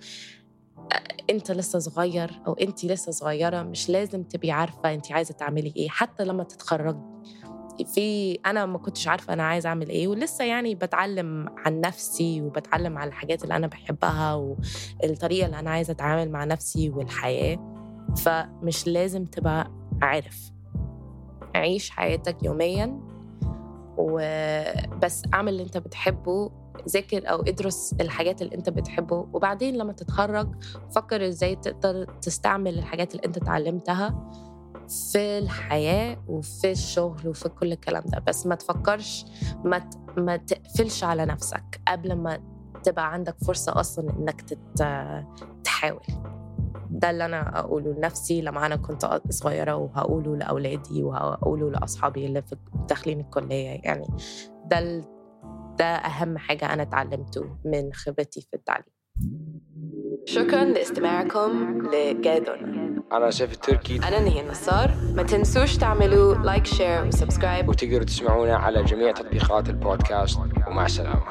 انت 1.31 1.51
لسه 1.51 1.79
صغير 1.79 2.41
أو 2.47 2.53
انت 2.53 2.85
لسه 2.85 3.13
صغيرة 3.13 3.63
مش 3.63 3.91
لازم 3.91 4.23
تبقي 4.23 4.51
عارفة 4.51 4.95
انت 4.95 5.13
عايزة 5.13 5.35
تعملي 5.35 5.73
إيه 5.77 5.89
حتى 5.89 6.25
لما 6.25 6.45
تتخرجي. 6.45 6.99
في 7.95 8.35
أنا 8.47 8.67
ما 8.67 8.79
كنتش 8.79 9.09
عارفة 9.09 9.33
أنا 9.33 9.43
عايزة 9.43 9.69
أعمل 9.69 9.89
إيه 9.89 10.09
ولسه 10.09 10.45
يعني 10.45 10.75
بتعلم 10.75 11.47
عن 11.67 11.81
نفسي 11.81 12.43
وبتعلم 12.43 12.99
عن 12.99 13.09
الحاجات 13.09 13.43
اللي 13.45 13.57
أنا 13.57 13.67
بحبها 13.67 14.35
والطريقة 14.35 15.47
اللي 15.47 15.59
أنا 15.59 15.71
عايزة 15.71 15.91
أتعامل 15.91 16.31
مع 16.31 16.45
نفسي 16.45 16.91
والحياة. 16.91 17.59
فمش 18.25 18.87
لازم 18.87 19.25
تبقى 19.25 19.71
عارف. 20.03 20.51
عيش 21.55 21.91
حياتك 21.91 22.43
يوميا 22.43 23.01
وبس 23.99 25.23
اعمل 25.35 25.53
اللي 25.53 25.63
انت 25.63 25.77
بتحبه 25.79 26.51
ذاكر 26.89 27.31
أو 27.31 27.41
ادرس 27.41 27.95
الحاجات 28.01 28.43
اللي 28.43 28.55
أنت 28.55 28.69
بتحبه 28.71 29.27
وبعدين 29.33 29.77
لما 29.77 29.93
تتخرج 29.93 30.49
فكر 30.95 31.29
إزاي 31.29 31.57
تقدر 31.57 32.05
تستعمل 32.05 32.79
الحاجات 32.79 33.15
اللي 33.15 33.27
أنت 33.27 33.37
اتعلمتها 33.37 34.31
في 35.13 35.39
الحياة 35.39 36.25
وفي 36.29 36.71
الشغل 36.71 37.29
وفي 37.29 37.49
كل 37.49 37.73
الكلام 37.73 38.03
ده 38.07 38.19
بس 38.27 38.47
ما 38.47 38.55
تفكرش 38.55 39.25
ما. 39.65 39.91
ما 40.17 40.37
تقفلش 40.37 41.05
على 41.05 41.25
نفسك 41.27 41.81
قبل 41.89 42.15
ما 42.15 42.39
تبقى 42.85 43.13
عندك 43.13 43.37
فرصة 43.47 43.81
أصلا 43.81 44.11
إنك. 44.11 44.45
تحاول 45.65 46.01
ده 46.91 47.11
اللي 47.11 47.25
أنا 47.25 47.59
أقوله 47.59 47.93
لنفسي 47.93 48.41
لما 48.43 48.67
أنا 48.67 48.77
كنت 48.77 49.21
صغيرة 49.31 49.75
وهقوله 49.77 50.37
لأولادي 50.37 51.03
وهقوله 51.03 51.71
لأصحابي 51.71 52.27
اللي 52.27 52.43
في 52.43 52.57
داخلين 52.89 53.21
الكلية 53.21 53.81
يعني 53.85 54.07
ده. 54.67 55.03
ده 55.79 55.85
أهم 55.85 56.39
حاجة 56.39 56.73
أنا 56.73 56.83
اتعلمته 56.83 57.57
من 57.65 57.93
خبرتي 57.93 58.41
في 58.41 58.55
التعليم. 58.55 58.93
شكرا 60.27 60.65
لاستماعكم 60.65 61.83
لجادون 61.93 62.83
أنا 63.13 63.31
سيف 63.31 63.53
التركي. 63.53 63.97
أنا 63.97 64.21
نهي 64.21 64.41
النصار. 64.41 64.95
ما 65.15 65.23
تنسوش 65.23 65.77
تعملوا 65.77 66.35
like 66.35 66.67
share 66.67 67.07
و 67.07 67.13
subscribe 67.13 67.69
وتقدروا 67.69 68.05
تسمعونا 68.05 68.57
على 68.57 68.85
جميع 68.85 69.13
تطبيقات 69.13 69.69
البودكاست. 69.69 70.39
ومع 70.69 70.85
السلامة. 70.87 71.23